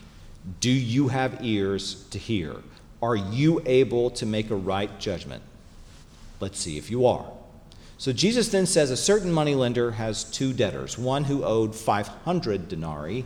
Do 0.60 0.72
you 0.72 1.10
have 1.10 1.44
ears 1.44 2.06
to 2.10 2.18
hear? 2.18 2.56
Are 3.02 3.16
you 3.16 3.62
able 3.66 4.10
to 4.12 4.26
make 4.26 4.50
a 4.50 4.56
right 4.56 5.00
judgment? 5.00 5.44
Let's 6.40 6.60
see 6.60 6.78
if 6.78 6.90
you 6.90 7.06
are. 7.06 7.26
So 7.98 8.12
Jesus 8.12 8.50
then 8.50 8.66
says 8.66 8.90
a 8.90 8.98
certain 8.98 9.32
moneylender 9.32 9.92
has 9.92 10.24
two 10.24 10.54
debtors, 10.54 10.98
one 10.98 11.26
who 11.26 11.44
owed 11.44 11.76
500 11.76 12.68
denarii 12.68 13.26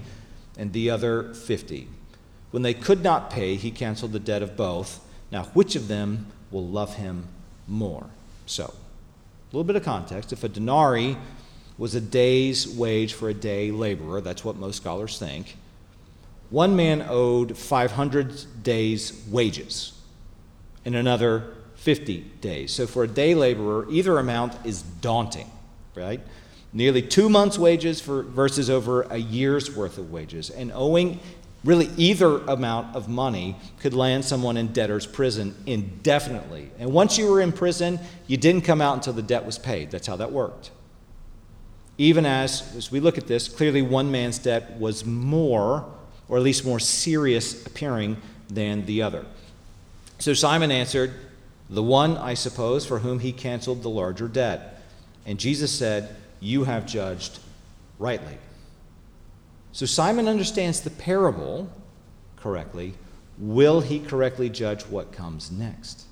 and 0.58 0.74
the 0.74 0.90
other 0.90 1.34
50. 1.34 1.88
When 2.52 2.62
they 2.62 2.74
could 2.74 3.02
not 3.02 3.30
pay, 3.30 3.56
he 3.56 3.72
canceled 3.72 4.12
the 4.12 4.20
debt 4.20 4.42
of 4.42 4.58
both. 4.58 5.00
Now, 5.32 5.44
which 5.54 5.76
of 5.76 5.88
them 5.88 6.28
will 6.52 6.68
love 6.68 6.96
him 6.96 7.28
more? 7.68 8.08
So, 8.46 8.66
a 8.66 9.56
little 9.56 9.64
bit 9.64 9.76
of 9.76 9.84
context. 9.84 10.34
If 10.34 10.44
a 10.44 10.50
denarii 10.50 11.18
was 11.78 11.96
a 11.96 12.02
day's 12.02 12.68
wage 12.68 13.14
for 13.14 13.30
a 13.30 13.34
day 13.34 13.72
laborer, 13.72 14.22
that's 14.22 14.44
what 14.44 14.58
most 14.58 14.78
scholars 14.78 15.18
think, 15.18 15.58
one 16.50 16.76
man 16.76 17.06
owed 17.08 17.58
500 17.58 18.64
days' 18.64 19.24
wages, 19.30 19.94
and 20.84 20.96
another 20.96 21.56
50 21.76 22.22
days. 22.42 22.74
So 22.74 22.88
for 22.88 23.04
a 23.04 23.08
day 23.08 23.36
laborer, 23.36 23.86
either 23.90 24.18
amount 24.18 24.54
is 24.66 24.82
daunting, 24.82 25.50
right? 25.96 26.22
Nearly 26.74 27.02
two 27.02 27.30
months' 27.30 27.58
wages 27.58 28.02
for, 28.02 28.24
versus 28.24 28.70
over 28.70 29.04
a 29.04 29.18
year's 29.18 29.76
worth 29.76 29.98
of 29.98 30.12
wages. 30.12 30.50
And 30.50 30.72
owing 30.74 31.20
really 31.64 31.90
either 31.98 32.38
amount 32.46 32.96
of 32.96 33.10
money 33.10 33.56
could 33.80 33.94
land 33.94 34.24
someone 34.24 34.56
in 34.56 34.68
debtor's 34.68 35.06
prison 35.06 35.56
indefinitely. 35.66 36.70
And 36.80 36.92
once 36.92 37.18
you 37.18 37.30
were 37.30 37.42
in 37.42 37.52
prison, 37.52 38.00
you 38.28 38.38
didn't 38.38 38.62
come 38.62 38.82
out 38.82 38.94
until 38.94 39.14
the 39.14 39.24
debt 39.24 39.46
was 39.46 39.58
paid. 39.58 39.92
That's 39.92 40.08
how 40.08 40.16
that 40.18 40.32
worked. 40.32 40.72
Even 41.98 42.26
as, 42.26 42.76
as 42.76 42.92
we 42.92 43.00
look 43.00 43.18
at 43.18 43.28
this, 43.28 43.48
clearly 43.48 43.82
one 43.82 44.12
man's 44.12 44.38
debt 44.38 44.78
was 44.78 45.06
more, 45.06 45.92
or 46.28 46.38
at 46.38 46.44
least 46.44 46.66
more 46.66 46.80
serious 46.80 47.66
appearing 47.66 48.18
than 48.50 48.86
the 48.86 49.02
other. 49.02 49.26
So 50.20 50.34
Simon 50.34 50.72
answered, 50.72 51.14
the 51.70 51.84
one, 51.84 52.18
I 52.18 52.36
suppose, 52.36 52.86
for 52.86 53.00
whom 53.00 53.20
he 53.20 53.32
canceled 53.32 53.82
the 53.82 53.90
larger 53.90 54.28
debt. 54.28 54.84
And 55.26 55.40
Jesus 55.40 55.72
said, 55.72 56.16
You 56.40 56.66
have 56.66 56.86
judged 56.86 57.40
rightly. 57.98 58.38
So 59.72 59.86
Simon 59.86 60.28
understands 60.28 60.82
the 60.82 60.90
parable 60.90 61.70
correctly. 62.38 62.94
Will 63.38 63.82
he 63.82 64.00
correctly 64.00 64.50
judge 64.50 64.84
what 64.84 65.12
comes 65.12 65.52
next? 65.52 66.06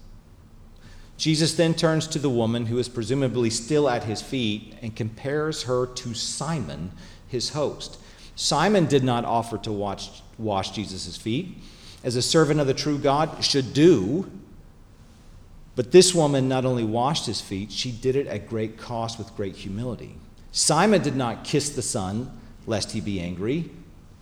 Jesus 1.15 1.53
then 1.53 1.75
turns 1.75 2.07
to 2.07 2.19
the 2.19 2.29
woman 2.29 2.65
who 2.65 2.79
is 2.79 2.89
presumably 2.89 3.49
still 3.49 3.87
at 3.87 4.03
his 4.03 4.21
feet 4.21 4.75
and 4.81 4.95
compares 4.95 5.63
her 5.63 5.85
to 5.85 6.13
Simon, 6.13 6.91
his 7.27 7.49
host. 7.49 7.99
Simon 8.35 8.85
did 8.85 9.03
not 9.03 9.25
offer 9.25 9.57
to 9.59 9.71
wash 9.71 10.71
Jesus' 10.71 11.17
feet, 11.17 11.57
as 12.03 12.15
a 12.15 12.21
servant 12.21 12.59
of 12.59 12.67
the 12.67 12.73
true 12.73 12.97
God 12.97 13.43
should 13.43 13.73
do 13.73 14.29
but 15.75 15.91
this 15.91 16.13
woman 16.13 16.47
not 16.47 16.65
only 16.65 16.83
washed 16.83 17.25
his 17.25 17.41
feet, 17.41 17.71
she 17.71 17.91
did 17.91 18.15
it 18.15 18.27
at 18.27 18.47
great 18.47 18.77
cost 18.77 19.17
with 19.17 19.35
great 19.35 19.55
humility. 19.55 20.15
Simon 20.51 21.01
did 21.01 21.15
not 21.15 21.43
kiss 21.43 21.69
the 21.69 21.81
Son, 21.81 22.31
lest 22.67 22.91
he 22.91 23.01
be 23.01 23.19
angry, 23.19 23.71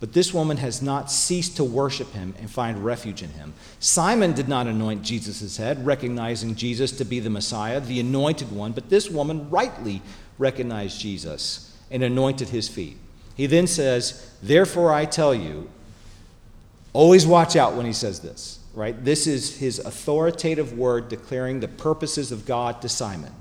but 0.00 0.14
this 0.14 0.32
woman 0.32 0.56
has 0.56 0.80
not 0.80 1.10
ceased 1.10 1.56
to 1.56 1.64
worship 1.64 2.12
him 2.12 2.34
and 2.38 2.50
find 2.50 2.82
refuge 2.82 3.22
in 3.22 3.30
him. 3.30 3.52
Simon 3.80 4.32
did 4.32 4.48
not 4.48 4.66
anoint 4.66 5.02
Jesus' 5.02 5.58
head, 5.58 5.84
recognizing 5.84 6.54
Jesus 6.54 6.90
to 6.92 7.04
be 7.04 7.20
the 7.20 7.30
Messiah, 7.30 7.80
the 7.80 8.00
anointed 8.00 8.50
one, 8.50 8.72
but 8.72 8.88
this 8.88 9.10
woman 9.10 9.50
rightly 9.50 10.00
recognized 10.38 11.00
Jesus 11.00 11.76
and 11.90 12.02
anointed 12.02 12.48
his 12.48 12.66
feet. 12.66 12.96
He 13.34 13.46
then 13.46 13.66
says, 13.66 14.30
Therefore 14.42 14.92
I 14.92 15.04
tell 15.04 15.34
you, 15.34 15.70
always 16.92 17.26
watch 17.26 17.56
out 17.56 17.74
when 17.74 17.86
he 17.86 17.92
says 17.92 18.20
this 18.20 18.60
right? 18.74 19.04
This 19.04 19.26
is 19.26 19.58
his 19.58 19.78
authoritative 19.78 20.76
word 20.76 21.08
declaring 21.08 21.60
the 21.60 21.68
purposes 21.68 22.32
of 22.32 22.46
God 22.46 22.80
to 22.82 22.88
Simon. 22.88 23.32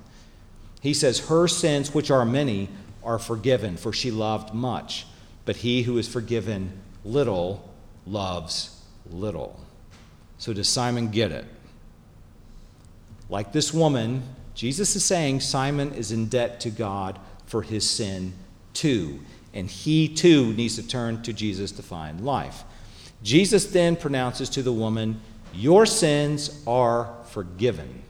He 0.81 0.93
says, 0.93 1.27
Her 1.27 1.47
sins, 1.47 1.93
which 1.93 2.11
are 2.11 2.25
many, 2.25 2.69
are 3.03 3.19
forgiven, 3.19 3.77
for 3.77 3.93
she 3.93 4.11
loved 4.11 4.53
much. 4.53 5.05
But 5.45 5.57
he 5.57 5.83
who 5.83 5.97
is 5.97 6.07
forgiven 6.07 6.79
little 7.03 7.69
loves 8.05 8.81
little. 9.09 9.59
So 10.37 10.53
does 10.53 10.69
Simon 10.69 11.09
get 11.09 11.31
it? 11.31 11.45
Like 13.29 13.53
this 13.53 13.73
woman, 13.73 14.23
Jesus 14.55 14.95
is 14.95 15.05
saying 15.05 15.39
Simon 15.39 15.93
is 15.93 16.11
in 16.11 16.27
debt 16.27 16.59
to 16.61 16.69
God 16.69 17.19
for 17.45 17.61
his 17.61 17.89
sin 17.89 18.33
too. 18.73 19.19
And 19.53 19.69
he 19.69 20.07
too 20.07 20.53
needs 20.53 20.75
to 20.75 20.87
turn 20.87 21.21
to 21.23 21.33
Jesus 21.33 21.71
to 21.73 21.83
find 21.83 22.21
life. 22.21 22.63
Jesus 23.23 23.65
then 23.67 23.95
pronounces 23.95 24.49
to 24.49 24.63
the 24.63 24.73
woman, 24.73 25.19
Your 25.53 25.85
sins 25.85 26.63
are 26.65 27.13
forgiven. 27.25 28.03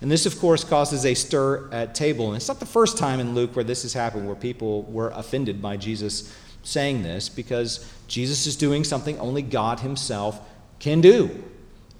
And 0.00 0.10
this, 0.10 0.26
of 0.26 0.38
course, 0.38 0.64
causes 0.64 1.06
a 1.06 1.14
stir 1.14 1.70
at 1.70 1.94
table. 1.94 2.26
And 2.26 2.36
it's 2.36 2.48
not 2.48 2.60
the 2.60 2.66
first 2.66 2.98
time 2.98 3.20
in 3.20 3.34
Luke 3.34 3.56
where 3.56 3.64
this 3.64 3.82
has 3.82 3.94
happened, 3.94 4.26
where 4.26 4.36
people 4.36 4.82
were 4.82 5.10
offended 5.10 5.62
by 5.62 5.76
Jesus 5.76 6.34
saying 6.62 7.02
this, 7.02 7.28
because 7.28 7.90
Jesus 8.06 8.46
is 8.46 8.56
doing 8.56 8.84
something 8.84 9.18
only 9.18 9.42
God 9.42 9.80
Himself 9.80 10.40
can 10.78 11.00
do. 11.00 11.44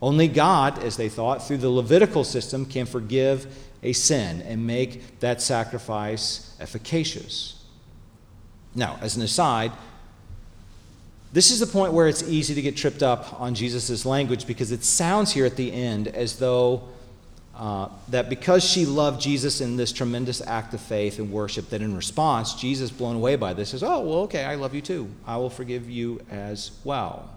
Only 0.03 0.29
God, 0.29 0.79
as 0.81 0.99
they 0.99 1.09
thought, 1.09 1.47
through 1.47 1.59
the 1.59 1.71
Levitical 1.71 2.25
system, 2.25 2.67
can 2.67 2.85
forgive 2.85 3.47
a 3.83 3.95
sin 3.95 4.43
and 4.43 4.67
make 4.67 5.21
that 5.21 5.41
sacrifice 5.41 6.55
efficacious. 6.61 7.64
Now, 8.75 8.99
as 9.01 9.17
an 9.17 9.23
aside, 9.23 9.73
this 11.33 11.51
is 11.51 11.61
the 11.61 11.67
point 11.67 11.93
where 11.93 12.07
it's 12.07 12.23
easy 12.23 12.55
to 12.55 12.63
get 12.63 12.77
tripped 12.77 13.03
up 13.03 13.41
on 13.41 13.55
Jesus' 13.55 14.07
language 14.07 14.47
because 14.47 14.71
it 14.71 14.85
sounds 14.85 15.33
here 15.33 15.45
at 15.45 15.57
the 15.57 15.73
end 15.73 16.09
as 16.09 16.39
though 16.39 16.85
uh, 17.57 17.89
that 18.09 18.29
because 18.29 18.65
she 18.65 18.85
loved 18.85 19.21
Jesus 19.21 19.61
in 19.61 19.77
this 19.77 19.93
tremendous 19.93 20.41
act 20.41 20.75
of 20.75 20.81
faith 20.81 21.19
and 21.19 21.31
worship, 21.31 21.71
that 21.71 21.83
in 21.83 21.97
response, 21.97 22.55
Jesus, 22.55 22.91
blown 22.91 23.17
away 23.17 23.37
by 23.37 23.53
this, 23.53 23.71
says, 23.71 23.83
Oh, 23.83 24.01
well, 24.01 24.19
okay, 24.21 24.45
I 24.45 24.57
love 24.57 24.75
you 24.75 24.81
too. 24.81 25.09
I 25.27 25.37
will 25.37 25.51
forgive 25.51 25.89
you 25.89 26.21
as 26.31 26.73
well. 26.83 27.31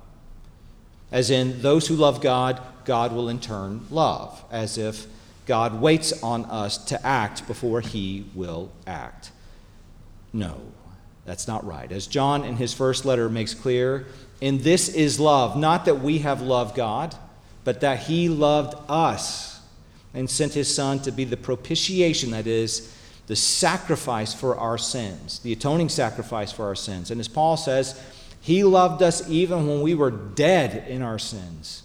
As 1.12 1.30
in, 1.30 1.62
those 1.62 1.88
who 1.88 1.96
love 1.96 2.22
God, 2.22 2.62
God 2.86 3.14
will 3.14 3.30
in 3.30 3.40
turn 3.40 3.86
love, 3.90 4.44
as 4.52 4.78
if 4.78 5.08
God 5.46 5.82
waits 5.82 6.22
on 6.24 6.46
us 6.46 6.78
to 6.86 7.06
act 7.06 7.48
before 7.48 7.82
he 7.82 8.26
will 8.36 8.72
act. 8.86 9.32
No, 10.34 10.62
that's 11.28 11.46
not 11.46 11.68
right. 11.68 11.92
As 11.92 12.08
John 12.08 12.46
in 12.46 12.56
his 12.56 12.74
first 12.74 13.04
letter 13.04 13.28
makes 13.28 13.54
clear, 13.54 14.08
in 14.40 14.60
this 14.60 14.88
is 14.88 15.20
love, 15.20 15.58
not 15.58 15.84
that 15.84 16.00
we 16.00 16.20
have 16.20 16.42
loved 16.42 16.74
God, 16.74 17.14
but 17.66 17.82
that 17.82 18.00
he 18.00 18.30
loved 18.30 18.78
us 18.88 19.60
and 20.14 20.30
sent 20.30 20.54
his 20.54 20.74
Son 20.74 21.00
to 21.00 21.12
be 21.12 21.26
the 21.26 21.36
propitiation, 21.36 22.32
that 22.32 22.48
is, 22.48 22.94
the 23.28 23.36
sacrifice 23.36 24.34
for 24.34 24.56
our 24.56 24.78
sins, 24.78 25.40
the 25.40 25.52
atoning 25.52 25.90
sacrifice 25.90 26.54
for 26.54 26.66
our 26.66 26.76
sins. 26.76 27.12
And 27.12 27.20
as 27.20 27.28
Paul 27.28 27.58
says, 27.58 28.02
he 28.40 28.64
loved 28.64 29.04
us 29.04 29.30
even 29.30 29.68
when 29.68 29.82
we 29.82 29.96
were 29.96 30.12
dead 30.12 30.88
in 30.88 31.02
our 31.02 31.20
sins. 31.20 31.84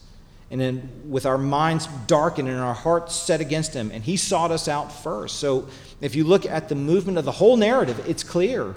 And 0.53 0.61
then 0.61 0.89
with 1.09 1.27
our 1.27 1.39
minds 1.39 1.89
darkened 2.07 2.49
and 2.49 2.61
our 2.61 2.75
hearts 2.75 3.17
set 3.17 3.41
against 3.41 3.75
him, 3.75 3.91
and 3.91 4.05
he 4.05 4.17
sought 4.17 4.53
us 4.53 4.69
out 4.69 4.93
first. 4.93 5.41
So 5.41 5.69
if 6.01 6.15
you 6.15 6.23
look 6.23 6.47
at 6.47 6.69
the 6.69 6.77
movement 6.77 7.19
of 7.19 7.25
the 7.25 7.33
whole 7.33 7.57
narrative, 7.57 8.05
it's 8.07 8.23
clear 8.23 8.77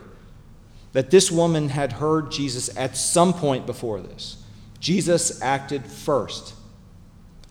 that 0.95 1.11
this 1.11 1.29
woman 1.29 1.67
had 1.67 1.91
heard 1.91 2.31
Jesus 2.31 2.69
at 2.77 2.95
some 2.95 3.33
point 3.33 3.65
before 3.65 3.99
this. 3.99 4.41
Jesus 4.79 5.41
acted 5.41 5.85
first 5.85 6.53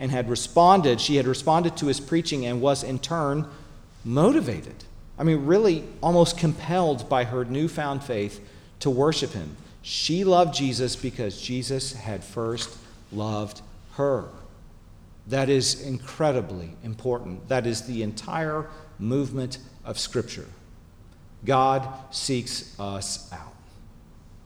and 0.01 0.11
had 0.11 0.31
responded, 0.31 0.99
she 0.99 1.17
had 1.17 1.27
responded 1.27 1.77
to 1.77 1.89
his 1.89 2.01
preaching 2.01 2.47
and 2.47 2.63
was 2.63 2.83
in 2.83 2.99
turn 2.99 3.47
motivated. 4.03 4.85
I 5.19 5.25
mean, 5.25 5.45
really 5.45 5.85
almost 6.03 6.39
compelled 6.39 7.07
by 7.11 7.25
her 7.25 7.45
newfound 7.45 8.03
faith 8.03 8.41
to 8.81 8.89
worship 8.89 9.33
him. 9.33 9.59
She 9.83 10.25
loved 10.25 10.55
Jesus 10.55 10.97
because 10.97 11.39
Jesus 11.39 11.93
had 11.93 12.25
first 12.25 12.75
loved 13.13 13.61
her. 13.97 14.25
That 15.27 15.51
is 15.51 15.83
incredibly 15.83 16.71
important. 16.83 17.47
That 17.51 17.67
is 17.67 17.83
the 17.83 18.03
entire 18.05 18.71
movement 18.99 19.59
of 19.85 19.99
Scripture. 19.99 20.47
God 21.45 21.89
seeks 22.11 22.79
us 22.79 23.33
out. 23.33 23.55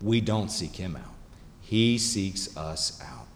We 0.03 0.21
don't 0.21 0.51
seek 0.51 0.77
him 0.77 0.97
out, 0.97 1.15
he 1.61 1.99
seeks 1.99 2.57
us 2.57 3.01
out 3.03 3.29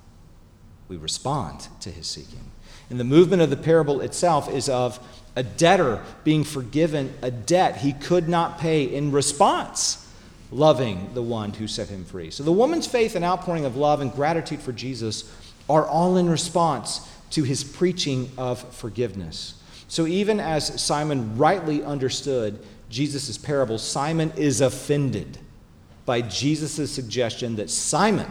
we 0.92 0.98
respond 0.98 1.66
to 1.81 1.90
his 1.90 2.07
seeking. 2.07 2.51
And 2.90 3.01
the 3.01 3.05
movement 3.05 3.40
of 3.40 3.48
the 3.48 3.57
parable 3.57 4.03
itself 4.03 4.53
is 4.53 4.68
of 4.68 5.01
a 5.35 5.42
debtor 5.42 6.03
being 6.22 6.44
forgiven 6.44 7.14
a 7.22 7.31
debt 7.31 7.79
he 7.79 7.94
could 7.94 8.29
not 8.29 8.59
pay 8.59 8.85
in 8.85 9.11
response, 9.11 10.07
loving 10.51 11.14
the 11.14 11.22
one 11.22 11.55
who 11.55 11.66
set 11.66 11.88
him 11.88 12.05
free. 12.05 12.31
So 12.31 12.42
the 12.42 12.53
woman's 12.53 12.87
faith 12.87 13.16
and 13.16 13.25
outpouring 13.25 13.64
of 13.64 13.75
love 13.75 14.03
and 14.03 14.12
gratitude 14.12 14.61
for 14.61 14.72
Jesus 14.72 15.33
are 15.66 15.87
all 15.87 16.18
in 16.18 16.29
response 16.29 17.09
to 17.31 17.42
his 17.42 17.64
preaching 17.64 18.31
of 18.37 18.61
forgiveness. 18.75 19.55
So 19.88 20.07
even 20.07 20.40
as 20.40 20.79
Simon 20.79 21.38
rightly 21.38 21.83
understood 21.83 22.62
Jesus' 22.92 23.38
parable, 23.38 23.78
Simon 23.78 24.33
is 24.37 24.61
offended 24.61 25.38
by 26.05 26.20
Jesus' 26.20 26.92
suggestion 26.92 27.57
that 27.57 27.70
Simon 27.70 28.31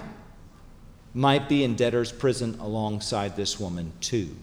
might 1.13 1.49
be 1.49 1.63
in 1.63 1.75
debtor's 1.75 2.11
prison 2.11 2.57
alongside 2.59 3.35
this 3.35 3.59
woman, 3.59 3.91
too. 4.01 4.35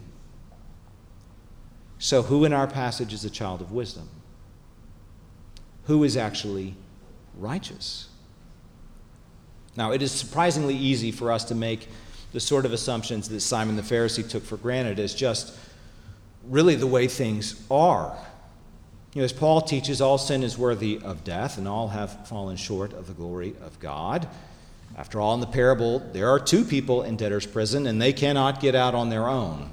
So, 1.99 2.21
who 2.21 2.43
in 2.43 2.53
our 2.53 2.67
passage 2.67 3.13
is 3.13 3.23
a 3.23 3.29
child 3.29 3.61
of 3.61 3.71
wisdom? 3.71 4.09
Who 5.85 6.03
is 6.03 6.17
actually 6.17 6.75
righteous? 7.37 8.09
Now, 9.77 9.91
it 9.91 10.01
is 10.01 10.11
surprisingly 10.11 10.75
easy 10.75 11.11
for 11.11 11.31
us 11.31 11.45
to 11.45 11.55
make 11.55 11.87
the 12.33 12.39
sort 12.39 12.65
of 12.65 12.73
assumptions 12.73 13.29
that 13.29 13.39
Simon 13.39 13.77
the 13.77 13.81
Pharisee 13.81 14.27
took 14.29 14.43
for 14.43 14.57
granted 14.57 14.99
as 14.99 15.15
just 15.15 15.57
really 16.43 16.75
the 16.75 16.87
way 16.87 17.07
things 17.07 17.63
are. 17.71 18.17
You 19.13 19.21
know, 19.21 19.25
as 19.25 19.33
Paul 19.33 19.61
teaches, 19.61 20.01
all 20.01 20.19
sin 20.19 20.43
is 20.43 20.57
worthy 20.57 20.99
of 21.03 21.23
death, 21.23 21.57
and 21.57 21.67
all 21.67 21.87
have 21.87 22.27
fallen 22.27 22.57
short 22.57 22.93
of 22.93 23.07
the 23.07 23.13
glory 23.13 23.55
of 23.61 23.79
God. 23.79 24.27
After 24.95 25.19
all, 25.19 25.33
in 25.33 25.39
the 25.39 25.47
parable, 25.47 25.99
there 26.13 26.29
are 26.29 26.39
two 26.39 26.63
people 26.63 27.03
in 27.03 27.17
debtor's 27.17 27.47
prison, 27.47 27.87
and 27.87 27.99
they 27.99 28.13
cannot 28.13 28.59
get 28.59 28.75
out 28.75 28.93
on 28.93 29.09
their 29.09 29.27
own. 29.27 29.71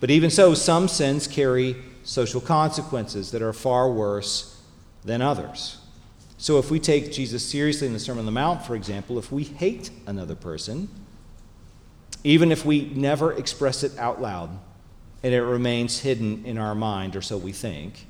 But 0.00 0.10
even 0.10 0.30
so, 0.30 0.52
some 0.52 0.86
sins 0.86 1.26
carry 1.26 1.76
social 2.02 2.40
consequences 2.40 3.30
that 3.30 3.40
are 3.40 3.52
far 3.52 3.90
worse 3.90 4.60
than 5.04 5.22
others. 5.22 5.78
So, 6.36 6.58
if 6.58 6.70
we 6.70 6.78
take 6.78 7.10
Jesus 7.10 7.44
seriously 7.44 7.86
in 7.86 7.94
the 7.94 7.98
Sermon 7.98 8.20
on 8.20 8.26
the 8.26 8.32
Mount, 8.32 8.64
for 8.66 8.76
example, 8.76 9.18
if 9.18 9.32
we 9.32 9.44
hate 9.44 9.90
another 10.06 10.34
person, 10.34 10.88
even 12.22 12.52
if 12.52 12.66
we 12.66 12.90
never 12.94 13.32
express 13.32 13.82
it 13.82 13.96
out 13.98 14.20
loud 14.20 14.50
and 15.22 15.32
it 15.32 15.42
remains 15.42 16.00
hidden 16.00 16.44
in 16.44 16.58
our 16.58 16.74
mind, 16.74 17.16
or 17.16 17.22
so 17.22 17.38
we 17.38 17.52
think, 17.52 18.06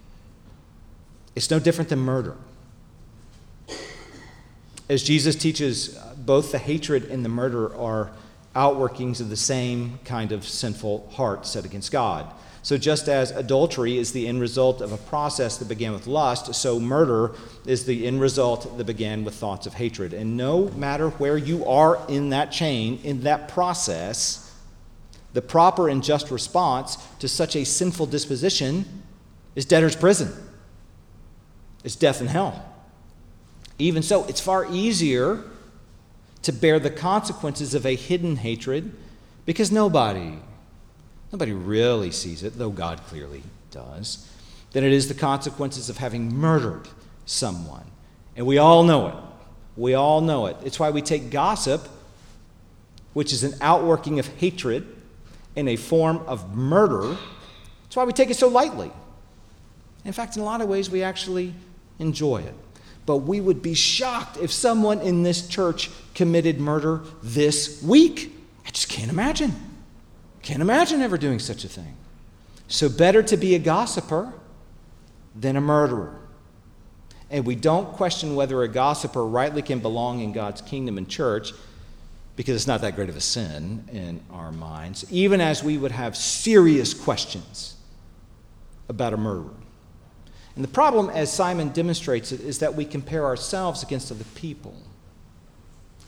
it's 1.39 1.53
no 1.53 1.61
different 1.61 1.89
than 1.89 2.01
murder. 2.01 2.37
As 4.89 5.05
Jesus 5.05 5.37
teaches, 5.37 5.97
uh, 5.97 6.17
both 6.17 6.51
the 6.51 6.59
hatred 6.59 7.05
and 7.05 7.25
the 7.25 7.29
murder 7.29 7.73
are 7.77 8.11
outworkings 8.57 9.21
of 9.21 9.31
the 9.31 9.37
same 9.37 10.01
kind 10.05 10.33
of 10.33 10.45
sinful 10.45 11.09
heart 11.13 11.47
set 11.47 11.65
against 11.65 11.93
God. 11.93 12.27
So, 12.63 12.77
just 12.77 13.09
as 13.09 13.31
adultery 13.31 13.99
is 13.99 14.11
the 14.11 14.27
end 14.27 14.41
result 14.41 14.81
of 14.81 14.91
a 14.91 14.97
process 14.97 15.59
that 15.59 15.69
began 15.69 15.93
with 15.93 16.09
lust, 16.09 16.53
so 16.57 16.81
murder 16.81 17.37
is 17.65 17.85
the 17.85 18.09
end 18.09 18.21
result 18.21 18.77
that 18.77 18.85
began 18.85 19.25
with 19.25 19.37
thoughts 19.37 19.65
of 19.65 19.75
hatred. 19.75 20.13
And 20.13 20.37
no 20.37 20.71
matter 20.71 21.11
where 21.11 21.39
you 21.39 21.65
are 21.67 22.05
in 22.09 22.31
that 22.31 22.51
chain, 22.51 22.99
in 23.05 23.21
that 23.21 23.47
process, 23.47 24.53
the 25.35 25.43
proper 25.43 25.89
and 25.89 26.03
just 26.03 26.33
response 26.33 26.97
to 27.21 27.29
such 27.29 27.55
a 27.55 27.65
sinful 27.65 28.07
disposition 28.07 29.05
is 29.55 29.65
debtor's 29.65 29.95
prison, 29.95 30.33
it's 31.85 31.97
death 31.97 32.21
and 32.21 32.29
hell. 32.31 32.65
Even 33.79 34.03
so, 34.03 34.25
it's 34.25 34.41
far 34.41 34.67
easier 34.71 35.45
to 36.43 36.53
bear 36.53 36.79
the 36.79 36.91
consequences 36.91 37.75
of 37.75 37.87
a 37.87 37.95
hidden 37.95 38.37
hatred 38.37 38.93
because 39.47 39.71
nobody, 39.71 40.35
nobody 41.33 41.53
really 41.53 42.11
sees 42.11 42.43
it, 42.43 42.59
though 42.59 42.71
God 42.71 43.03
clearly 43.05 43.43
does, 43.71 44.31
than 44.73 44.85
it 44.85 44.93
is 44.93 45.09
the 45.09 45.15
consequences 45.15 45.89
of 45.89 45.99
having 45.99 46.35
murdered 46.35 46.89
someone. 47.27 47.85
And 48.37 48.47
we 48.47 48.59
all 48.59 48.83
know 48.85 49.09
it. 49.09 49.15
We 49.77 49.95
all 49.95 50.21
know 50.21 50.47
it. 50.47 50.57
It's 50.65 50.81
why 50.81 50.91
we 50.91 51.03
take 51.03 51.31
gossip, 51.31 51.89
which 53.13 53.33
is 53.33 53.45
an 53.45 53.55
outworking 53.61 54.19
of 54.19 54.27
hatred 54.27 54.87
in 55.55 55.69
a 55.69 55.77
form 55.77 56.19
of 56.27 56.57
murder. 56.57 57.17
It's 57.87 57.97
why 57.97 58.05
we 58.05 58.13
take 58.13 58.31
it 58.31 58.37
so 58.37 58.49
lightly. 58.49 58.91
In 60.05 60.13
fact, 60.13 60.37
in 60.37 60.43
a 60.43 60.45
lot 60.45 60.61
of 60.61 60.69
ways, 60.69 60.91
we 60.91 61.03
actually 61.03 61.55
enjoy 61.99 62.39
it 62.39 62.55
but 63.09 63.23
we 63.23 63.41
would 63.41 63.63
be 63.63 63.73
shocked 63.73 64.37
if 64.37 64.53
someone 64.53 65.01
in 65.01 65.23
this 65.23 65.49
church 65.49 65.91
committed 66.15 66.61
murder 66.61 67.01
this 67.23 67.83
week. 67.83 68.37
I 68.67 68.71
just 68.71 68.91
can't 68.91 69.11
imagine. 69.11 69.55
Can't 70.43 70.61
imagine 70.61 71.01
ever 71.01 71.17
doing 71.17 71.39
such 71.39 71.65
a 71.65 71.69
thing. 71.69 71.97
So, 72.67 72.91
better 72.91 73.23
to 73.23 73.39
be 73.39 73.55
a 73.55 73.59
gossiper 73.59 74.31
than 75.35 75.57
a 75.57 75.61
murderer. 75.63 76.21
And 77.31 77.47
we 77.47 77.55
don't 77.55 77.91
question 77.95 78.37
whether 78.37 78.63
a 78.63 78.69
gossiper 78.69 79.25
rightly 79.25 79.63
can 79.63 79.79
belong 79.79 80.21
in 80.21 80.33
God's 80.33 80.61
kingdom 80.61 80.99
and 80.99 81.09
church 81.09 81.55
because 82.37 82.57
it's 82.57 82.67
not 82.67 82.83
that 82.83 82.95
great 82.95 83.09
of 83.09 83.17
a 83.17 83.23
sin 83.23 83.89
in 83.91 84.21
our 84.31 84.53
minds, 84.53 85.11
even 85.11 85.41
as 85.41 85.65
we 85.65 85.79
would 85.79 85.93
have 85.93 86.15
serious 86.15 86.93
questions 86.93 87.77
about 88.87 89.15
a 89.15 89.17
murderer. 89.17 89.55
And 90.59 90.65
the 90.65 90.73
problem, 90.73 91.09
as 91.11 91.33
Simon 91.33 91.69
demonstrates 91.69 92.33
it, 92.33 92.41
is 92.41 92.59
that 92.59 92.75
we 92.75 92.85
compare 92.85 93.25
ourselves 93.25 93.85
against 93.85 94.11
other 94.11 94.25
people. 94.35 94.75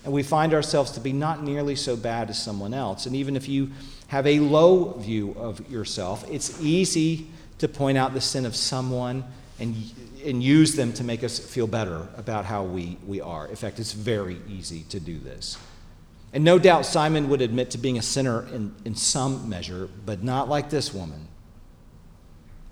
And 0.02 0.12
we 0.12 0.24
find 0.24 0.52
ourselves 0.52 0.90
to 0.92 1.00
be 1.00 1.12
not 1.12 1.44
nearly 1.44 1.76
so 1.76 1.94
bad 1.94 2.30
as 2.30 2.42
someone 2.42 2.74
else. 2.74 3.06
And 3.06 3.14
even 3.14 3.36
if 3.36 3.48
you 3.48 3.70
have 4.08 4.26
a 4.26 4.40
low 4.40 4.94
view 4.94 5.36
of 5.38 5.70
yourself, 5.70 6.28
it's 6.28 6.60
easy 6.60 7.28
to 7.58 7.68
point 7.68 7.96
out 7.96 8.12
the 8.12 8.20
sin 8.20 8.44
of 8.44 8.56
someone 8.56 9.22
and, 9.60 9.76
and 10.24 10.42
use 10.42 10.74
them 10.74 10.92
to 10.94 11.04
make 11.04 11.22
us 11.22 11.38
feel 11.38 11.68
better 11.68 12.08
about 12.16 12.44
how 12.44 12.64
we, 12.64 12.98
we 13.06 13.20
are. 13.20 13.46
In 13.46 13.54
fact, 13.54 13.78
it's 13.78 13.92
very 13.92 14.38
easy 14.48 14.82
to 14.88 14.98
do 14.98 15.20
this. 15.20 15.58
And 16.32 16.42
no 16.42 16.58
doubt 16.58 16.86
Simon 16.86 17.28
would 17.28 17.40
admit 17.40 17.70
to 17.70 17.78
being 17.78 17.98
a 17.98 18.02
sinner 18.02 18.48
in, 18.48 18.74
in 18.84 18.96
some 18.96 19.48
measure, 19.48 19.88
but 20.04 20.24
not 20.24 20.48
like 20.48 20.70
this 20.70 20.92
woman. 20.92 21.28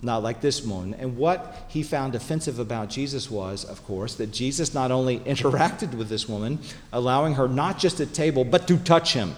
Not 0.00 0.22
like 0.22 0.40
this 0.40 0.64
woman. 0.64 0.94
And 0.94 1.16
what 1.16 1.66
he 1.68 1.82
found 1.82 2.14
offensive 2.14 2.58
about 2.58 2.88
Jesus 2.88 3.30
was, 3.30 3.64
of 3.64 3.84
course, 3.84 4.14
that 4.14 4.32
Jesus 4.32 4.72
not 4.72 4.90
only 4.90 5.18
interacted 5.20 5.94
with 5.94 6.08
this 6.08 6.28
woman, 6.28 6.60
allowing 6.92 7.34
her 7.34 7.48
not 7.48 7.78
just 7.78 8.00
at 8.00 8.14
table, 8.14 8.44
but 8.44 8.68
to 8.68 8.76
touch 8.78 9.14
him 9.14 9.34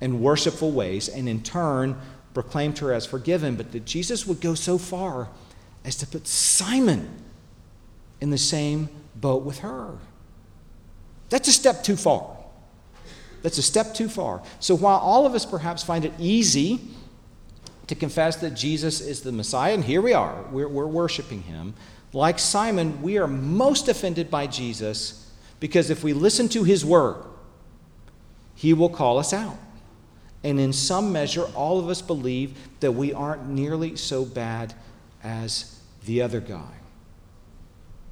in 0.00 0.20
worshipful 0.20 0.72
ways, 0.72 1.08
and 1.08 1.28
in 1.28 1.42
turn 1.42 2.00
proclaimed 2.34 2.78
her 2.78 2.92
as 2.92 3.04
forgiven, 3.04 3.56
but 3.56 3.72
that 3.72 3.84
Jesus 3.84 4.26
would 4.26 4.40
go 4.40 4.54
so 4.54 4.78
far 4.78 5.28
as 5.84 5.96
to 5.96 6.06
put 6.06 6.26
Simon 6.26 7.08
in 8.20 8.30
the 8.30 8.38
same 8.38 8.88
boat 9.16 9.42
with 9.42 9.58
her. 9.60 9.98
That's 11.28 11.48
a 11.48 11.52
step 11.52 11.84
too 11.84 11.96
far. 11.96 12.36
That's 13.42 13.58
a 13.58 13.62
step 13.62 13.94
too 13.94 14.08
far. 14.08 14.42
So 14.60 14.74
while 14.74 14.98
all 14.98 15.26
of 15.26 15.34
us 15.34 15.44
perhaps 15.44 15.82
find 15.82 16.04
it 16.04 16.12
easy 16.18 16.80
to 17.86 17.94
confess 17.94 18.36
that 18.36 18.54
Jesus 18.54 19.00
is 19.00 19.22
the 19.22 19.32
Messiah, 19.32 19.74
and 19.74 19.84
here 19.84 20.00
we 20.00 20.12
are, 20.12 20.44
we're, 20.50 20.68
we're 20.68 20.86
worshiping 20.86 21.42
him, 21.42 21.74
like 22.12 22.38
Simon, 22.38 23.00
we 23.02 23.18
are 23.18 23.26
most 23.26 23.88
offended 23.88 24.30
by 24.30 24.46
Jesus 24.46 25.30
because 25.60 25.90
if 25.90 26.04
we 26.04 26.12
listen 26.12 26.48
to 26.50 26.64
his 26.64 26.84
word, 26.84 27.24
he 28.54 28.74
will 28.74 28.90
call 28.90 29.18
us 29.18 29.32
out. 29.32 29.56
And 30.44 30.58
in 30.58 30.72
some 30.72 31.12
measure, 31.12 31.44
all 31.54 31.78
of 31.78 31.88
us 31.88 32.02
believe 32.02 32.56
that 32.80 32.92
we 32.92 33.12
aren't 33.12 33.48
nearly 33.48 33.96
so 33.96 34.24
bad 34.24 34.74
as 35.22 35.80
the 36.04 36.20
other 36.20 36.40
guy. 36.40 36.74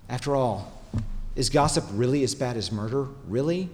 After 0.08 0.34
all, 0.34 0.80
is 1.36 1.50
gossip 1.50 1.84
really 1.92 2.22
as 2.22 2.34
bad 2.34 2.56
as 2.56 2.72
murder? 2.72 3.08
Really? 3.26 3.68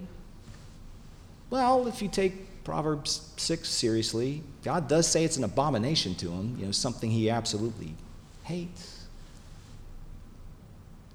Well, 1.50 1.86
if 1.86 2.02
you 2.02 2.08
take 2.08 2.45
Proverbs 2.66 3.30
6 3.36 3.68
seriously, 3.68 4.42
God 4.64 4.88
does 4.88 5.06
say 5.06 5.22
it's 5.22 5.36
an 5.36 5.44
abomination 5.44 6.16
to 6.16 6.32
him, 6.32 6.56
you 6.58 6.66
know, 6.66 6.72
something 6.72 7.12
he 7.12 7.30
absolutely 7.30 7.94
hates. 8.42 9.06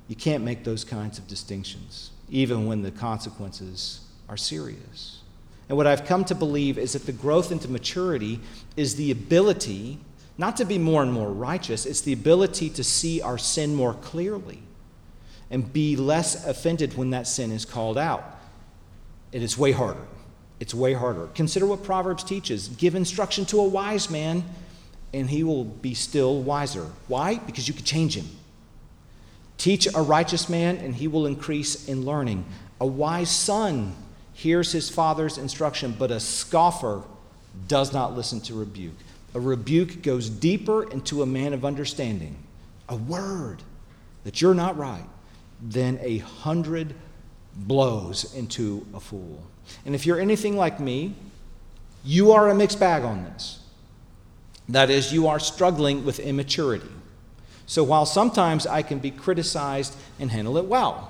You 0.07 0.15
can't 0.15 0.45
make 0.45 0.63
those 0.63 0.85
kinds 0.85 1.19
of 1.19 1.27
distinctions, 1.27 2.11
even 2.29 2.67
when 2.67 2.83
the 2.83 2.91
consequences 2.91 3.99
are 4.29 4.37
serious. 4.37 5.23
And 5.67 5.77
what 5.77 5.87
I've 5.87 6.05
come 6.05 6.23
to 6.23 6.35
believe 6.35 6.77
is 6.77 6.93
that 6.93 7.05
the 7.05 7.11
growth 7.11 7.51
into 7.51 7.69
maturity 7.69 8.39
is 8.77 8.95
the 8.95 9.11
ability 9.11 9.99
not 10.37 10.55
to 10.55 10.63
be 10.63 10.77
more 10.77 11.03
and 11.03 11.11
more 11.11 11.33
righteous, 11.33 11.85
it's 11.85 11.99
the 11.99 12.13
ability 12.13 12.69
to 12.69 12.83
see 12.85 13.21
our 13.21 13.37
sin 13.37 13.75
more 13.75 13.95
clearly 13.95 14.59
and 15.49 15.73
be 15.73 15.97
less 15.97 16.47
offended 16.47 16.95
when 16.95 17.09
that 17.09 17.27
sin 17.27 17.51
is 17.51 17.65
called 17.65 17.97
out. 17.97 18.39
It 19.33 19.43
is 19.43 19.57
way 19.57 19.73
harder. 19.73 20.07
It's 20.61 20.75
way 20.75 20.93
harder. 20.93 21.27
Consider 21.33 21.65
what 21.65 21.83
Proverbs 21.83 22.23
teaches 22.23 22.67
give 22.67 22.93
instruction 22.93 23.45
to 23.45 23.59
a 23.59 23.67
wise 23.67 24.11
man, 24.11 24.43
and 25.11 25.27
he 25.27 25.43
will 25.43 25.65
be 25.65 25.95
still 25.95 26.39
wiser. 26.39 26.85
Why? 27.07 27.37
Because 27.39 27.67
you 27.67 27.73
can 27.73 27.83
change 27.83 28.15
him. 28.15 28.27
Teach 29.57 29.87
a 29.93 30.01
righteous 30.01 30.49
man, 30.49 30.77
and 30.77 30.93
he 30.93 31.07
will 31.07 31.25
increase 31.25 31.89
in 31.89 32.05
learning. 32.05 32.45
A 32.79 32.85
wise 32.85 33.31
son 33.31 33.95
hears 34.33 34.71
his 34.71 34.87
father's 34.87 35.39
instruction, 35.39 35.95
but 35.97 36.11
a 36.11 36.19
scoffer 36.19 37.01
does 37.67 37.91
not 37.91 38.15
listen 38.15 38.39
to 38.41 38.53
rebuke. 38.53 38.93
A 39.33 39.39
rebuke 39.39 40.03
goes 40.03 40.29
deeper 40.29 40.83
into 40.91 41.23
a 41.23 41.25
man 41.25 41.53
of 41.53 41.65
understanding. 41.65 42.37
A 42.87 42.95
word 42.95 43.63
that 44.25 44.41
you're 44.41 44.53
not 44.53 44.77
right 44.77 45.09
than 45.59 45.97
a 46.03 46.19
hundred 46.19 46.93
blows 47.55 48.33
into 48.35 48.85
a 48.93 48.99
fool. 48.99 49.43
And 49.85 49.95
if 49.95 50.05
you're 50.05 50.19
anything 50.19 50.57
like 50.57 50.79
me, 50.79 51.15
you 52.03 52.31
are 52.31 52.49
a 52.49 52.55
mixed 52.55 52.79
bag 52.79 53.03
on 53.03 53.23
this. 53.23 53.59
That 54.69 54.89
is, 54.89 55.13
you 55.13 55.27
are 55.27 55.39
struggling 55.39 56.05
with 56.05 56.19
immaturity. 56.19 56.89
So 57.65 57.83
while 57.83 58.05
sometimes 58.05 58.65
I 58.65 58.81
can 58.81 58.99
be 58.99 59.11
criticized 59.11 59.95
and 60.19 60.31
handle 60.31 60.57
it 60.57 60.65
well, 60.65 61.07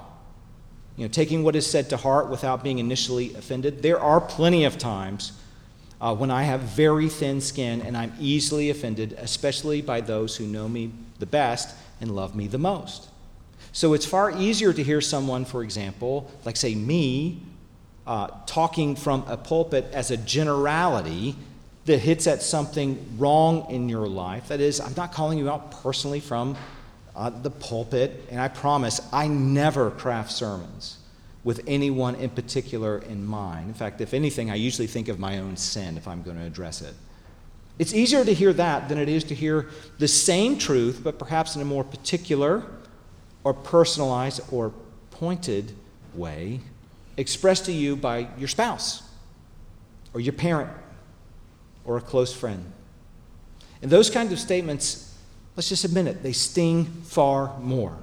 you 0.98 1.06
know, 1.06 1.12
taking 1.12 1.44
what 1.44 1.56
is 1.56 1.70
said 1.70 1.90
to 1.90 1.98
heart 1.98 2.30
without 2.30 2.64
being 2.64 2.80
initially 2.80 3.34
offended, 3.36 3.82
there 3.82 4.00
are 4.00 4.20
plenty 4.20 4.66
of 4.66 4.78
times 4.78 5.34
uh, 6.02 6.14
when 6.14 6.32
I 6.32 6.44
have 6.44 6.62
very 6.62 7.08
thin 7.08 7.40
skin 7.40 7.82
and 7.82 7.96
I'm 7.96 8.14
easily 8.20 8.70
offended, 8.70 9.14
especially 9.14 9.82
by 9.82 10.02
those 10.02 10.36
who 10.36 10.46
know 10.46 10.68
me 10.68 10.92
the 11.20 11.26
best 11.26 11.76
and 12.02 12.16
love 12.16 12.36
me 12.36 12.48
the 12.48 12.58
most. 12.58 13.11
So 13.74 13.94
it's 13.94 14.06
far 14.06 14.32
easier 14.32 14.74
to 14.74 14.84
hear 14.84 15.00
someone, 15.02 15.46
for 15.46 15.64
example, 15.64 16.30
like 16.44 16.58
say 16.58 16.76
me, 16.76 17.42
uh, 18.06 18.28
talking 18.46 18.96
from 18.96 19.24
a 19.28 19.38
pulpit 19.38 19.86
as 19.94 20.12
a 20.12 20.18
generality 20.18 21.36
that 21.86 22.00
hits 22.00 22.28
at 22.28 22.42
something 22.42 23.04
wrong 23.18 23.70
in 23.70 23.90
your 23.90 24.08
life. 24.08 24.50
That 24.50 24.60
is, 24.60 24.80
I'm 24.80 24.94
not 24.96 25.14
calling 25.14 25.38
you 25.38 25.50
out 25.50 25.72
personally 25.84 26.20
from 26.20 26.58
uh, 27.16 27.30
the 27.30 27.50
pulpit, 27.50 28.28
and 28.30 28.40
I 28.40 28.50
promise 28.50 29.02
I 29.12 29.28
never 29.28 29.92
craft 29.92 30.32
sermons 30.32 30.98
with 31.44 31.62
anyone 31.66 32.16
in 32.16 32.30
particular 32.30 33.00
in 33.00 33.26
mind. 33.26 33.68
In 33.68 33.74
fact, 33.74 34.00
if 34.02 34.14
anything, 34.14 34.52
I 34.52 34.56
usually 34.56 34.88
think 34.88 35.08
of 35.08 35.18
my 35.18 35.40
own 35.40 35.58
sin 35.58 35.98
if 35.98 36.08
I'm 36.08 36.22
going 36.22 36.38
to 36.38 36.44
address 36.44 36.82
it. 36.82 36.94
It's 37.80 37.94
easier 37.94 38.24
to 38.24 38.34
hear 38.34 38.54
that 38.54 38.90
than 38.90 39.00
it 39.00 39.10
is 39.10 39.24
to 39.26 39.36
hear 39.36 39.70
the 39.98 40.08
same 40.08 40.58
truth, 40.58 41.02
but 41.04 41.18
perhaps 41.18 41.56
in 41.56 41.62
a 41.62 41.66
more 41.66 41.84
particular 41.84 42.64
or 43.44 43.54
personalized 43.54 44.42
or 44.52 44.74
pointed 45.12 45.74
way 46.14 46.60
expressed 47.18 47.66
to 47.66 47.72
you 47.72 47.96
by 47.96 48.28
your 48.38 48.48
spouse 48.48 49.04
or 50.14 50.20
your 50.20 50.34
parent 50.34 50.70
or 51.86 51.98
a 51.98 52.02
close 52.02 52.34
friend. 52.34 52.72
And 53.82 53.90
those 53.90 54.10
kinds 54.10 54.32
of 54.32 54.40
statements, 54.40 55.16
let's 55.56 55.70
just 55.70 55.84
admit 55.84 56.08
it, 56.08 56.24
they 56.24 56.34
sting 56.34 56.86
far 56.86 57.58
more. 57.60 57.98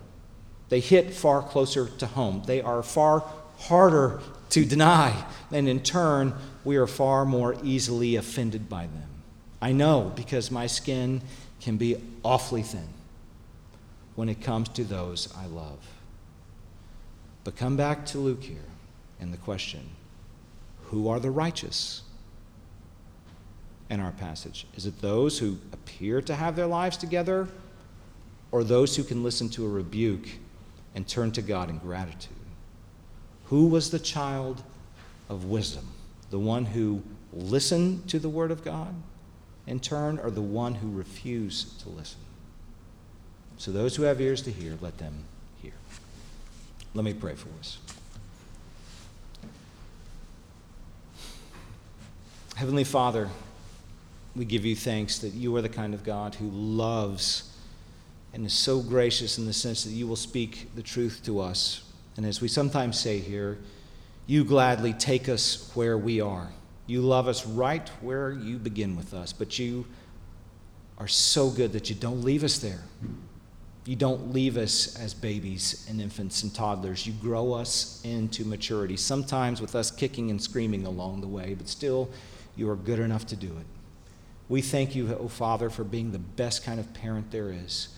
They 0.69 0.81
hit 0.81 1.15
far 1.15 1.43
closer 1.43 1.89
to 1.89 2.07
home. 2.07 2.43
They 2.47 2.61
are 2.61 2.83
far 2.83 3.25
harder 3.59 4.21
to 4.51 4.65
deny. 4.65 5.25
And 5.51 5.69
in 5.69 5.83
turn, 5.83 6.35
we 6.65 6.77
are 6.77 6.87
far 6.87 7.25
more 7.25 7.57
easily 7.63 8.17
offended 8.17 8.69
by 8.69 8.83
them. 8.83 9.09
I 9.63 9.73
know 9.73 10.13
because 10.15 10.51
my 10.51 10.67
skin 10.67 11.23
can 11.61 11.77
be 11.77 11.97
awfully 12.23 12.63
thin 12.63 12.89
when 14.19 14.29
it 14.29 14.41
comes 14.41 14.69
to 14.69 14.83
those 14.83 15.33
I 15.39 15.47
love. 15.47 15.79
But 17.45 17.55
come 17.55 17.77
back 17.77 18.05
to 18.07 18.19
Luke 18.19 18.43
here 18.43 18.67
and 19.21 19.33
the 19.33 19.37
question 19.37 19.91
who 20.87 21.07
are 21.07 21.21
the 21.21 21.31
righteous 21.31 22.03
in 23.89 24.01
our 24.01 24.11
passage? 24.11 24.67
Is 24.75 24.87
it 24.87 25.01
those 25.01 25.39
who 25.39 25.59
appear 25.73 26.21
to 26.23 26.35
have 26.35 26.57
their 26.57 26.67
lives 26.67 26.97
together, 26.97 27.47
or 28.51 28.65
those 28.65 28.97
who 28.97 29.05
can 29.05 29.23
listen 29.23 29.49
to 29.51 29.65
a 29.65 29.69
rebuke 29.69 30.27
and 30.97 31.07
turn 31.07 31.31
to 31.31 31.41
God 31.41 31.71
in 31.71 31.79
gratitude? 31.79 32.35
Who 33.45 33.69
was 33.69 33.93
the 33.93 34.01
child 34.01 34.65
of 35.29 35.45
wisdom? 35.45 35.87
The 36.31 36.41
one 36.41 36.65
who 36.65 37.05
listened 37.33 38.09
to 38.09 38.19
the 38.19 38.29
word 38.29 38.51
of 38.51 38.65
God 38.65 38.97
in 39.69 39.79
turn, 39.79 40.19
or 40.19 40.33
the 40.33 40.43
one 40.43 40.75
who 40.75 40.91
refused 40.91 41.79
to 41.83 41.89
listen? 41.91 42.19
So, 43.59 43.73
those 43.73 43.97
who 43.97 44.05
have 44.05 44.21
ears 44.21 44.43
to 44.43 44.53
hear, 44.53 44.79
let 44.81 44.99
them 44.99 45.25
hear. 45.61 45.73
Let 46.95 47.05
me 47.05 47.13
pray 47.13 47.35
for 47.35 47.49
us. 47.59 47.79
Heavenly 52.55 52.85
Father, 52.85 53.29
we 54.37 54.45
give 54.45 54.65
you 54.65 54.77
thanks 54.77 55.19
that 55.19 55.35
you 55.35 55.55
are 55.57 55.63
the 55.63 55.69
kind 55.69 55.93
of 55.93 56.05
God 56.05 56.37
who 56.37 56.49
loves 56.51 57.53
and 58.33 58.47
is 58.47 58.53
so 58.53 58.81
gracious 58.81 59.39
in 59.39 59.47
the 59.47 59.53
sense 59.53 59.83
that 59.83 59.91
you 59.91 60.07
will 60.07 60.17
speak 60.17 60.71
the 60.77 60.83
truth 60.83 61.23
to 61.25 61.41
us. 61.41 61.83
And 62.17 62.25
as 62.25 62.41
we 62.41 62.47
sometimes 62.47 62.99
say 62.99 63.19
here, 63.19 63.59
you 64.29 64.45
gladly 64.45 64.93
take 64.93 65.29
us 65.29 65.71
where 65.75 65.99
we 65.99 66.21
are. 66.21 66.49
You 66.87 67.01
love 67.01 67.27
us 67.27 67.45
right 67.45 67.89
where 68.01 68.31
you 68.31 68.59
begin 68.59 68.97
with 68.97 69.15
us, 69.15 69.33
but 69.33 69.59
you 69.59 69.85
are 70.99 71.09
so 71.09 71.51
good 71.51 71.73
that 71.73 71.91
you 71.91 71.97
don't 71.97 72.23
leave 72.23 72.45
us 72.45 72.59
there. 72.59 72.83
You 73.89 73.97
don't 73.97 74.35
leave 74.35 74.59
us 74.59 75.01
as 75.01 75.15
babies 75.15 75.87
and 75.89 75.99
infants 75.99 76.43
and 76.43 76.55
toddlers. 76.55 77.07
You 77.07 77.15
grow 77.15 77.55
us 77.55 78.03
into 78.05 78.45
maturity, 78.45 78.99
sometimes 78.99 79.63
with 79.63 79.75
us 79.75 79.91
kicking 79.91 80.31
and 80.31 80.43
screaming 80.43 80.85
along 80.85 81.23
the 81.23 81.27
way, 81.27 81.55
but 81.55 81.69
still 81.69 82.11
you 82.55 82.69
are 82.69 82.77
good 82.77 82.99
enough 82.99 83.27
to 83.29 83.35
do 83.35 83.47
it. 83.47 83.65
We 84.51 84.61
thank 84.61 84.95
you, 84.95 85.09
O 85.15 85.21
oh 85.21 85.29
Father, 85.29 85.71
for 85.71 85.85
being 85.85 86.13
the 86.13 86.19
best 86.19 86.65
kind 86.65 86.79
of 86.79 86.93
parent 86.93 87.31
there 87.31 87.51
is. 87.51 87.89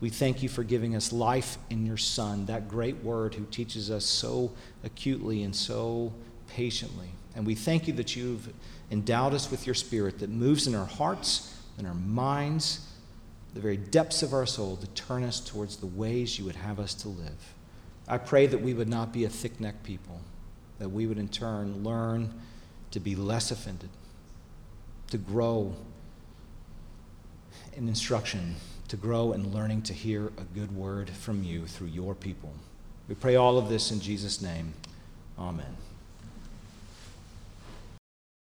We 0.00 0.08
thank 0.08 0.42
you 0.42 0.48
for 0.48 0.64
giving 0.64 0.96
us 0.96 1.12
life 1.12 1.58
in 1.68 1.84
your 1.84 1.98
Son, 1.98 2.46
that 2.46 2.66
great 2.66 3.04
word 3.04 3.34
who 3.34 3.44
teaches 3.44 3.90
us 3.90 4.06
so 4.06 4.50
acutely 4.82 5.42
and 5.42 5.54
so 5.54 6.14
patiently. 6.48 7.10
And 7.36 7.44
we 7.44 7.54
thank 7.54 7.86
you 7.86 7.92
that 7.94 8.16
you've 8.16 8.50
endowed 8.90 9.34
us 9.34 9.50
with 9.50 9.66
your 9.66 9.74
spirit 9.74 10.20
that 10.20 10.30
moves 10.30 10.66
in 10.66 10.74
our 10.74 10.86
hearts 10.86 11.54
and 11.76 11.86
our 11.86 11.92
minds, 11.92 12.88
the 13.54 13.60
very 13.60 13.76
depths 13.76 14.22
of 14.22 14.32
our 14.32 14.46
soul, 14.46 14.76
to 14.76 14.86
turn 14.88 15.22
us 15.22 15.40
towards 15.40 15.76
the 15.76 15.86
ways 15.86 16.38
you 16.38 16.44
would 16.44 16.56
have 16.56 16.80
us 16.80 16.92
to 16.94 17.08
live. 17.08 17.54
I 18.06 18.18
pray 18.18 18.46
that 18.46 18.60
we 18.60 18.74
would 18.74 18.88
not 18.88 19.12
be 19.12 19.24
a 19.24 19.28
thick 19.28 19.60
necked 19.60 19.84
people, 19.84 20.20
that 20.78 20.88
we 20.88 21.06
would 21.06 21.18
in 21.18 21.28
turn 21.28 21.84
learn 21.84 22.34
to 22.90 23.00
be 23.00 23.14
less 23.14 23.50
offended, 23.50 23.90
to 25.10 25.18
grow 25.18 25.74
in 27.76 27.88
instruction, 27.88 28.56
to 28.88 28.96
grow 28.96 29.32
in 29.32 29.52
learning 29.52 29.82
to 29.82 29.92
hear 29.92 30.26
a 30.38 30.44
good 30.54 30.76
word 30.76 31.10
from 31.10 31.42
you 31.42 31.66
through 31.66 31.88
your 31.88 32.14
people. 32.14 32.52
We 33.08 33.14
pray 33.14 33.36
all 33.36 33.56
of 33.56 33.68
this 33.68 33.90
in 33.90 34.00
Jesus' 34.00 34.42
name. 34.42 34.74
Amen. 35.38 35.76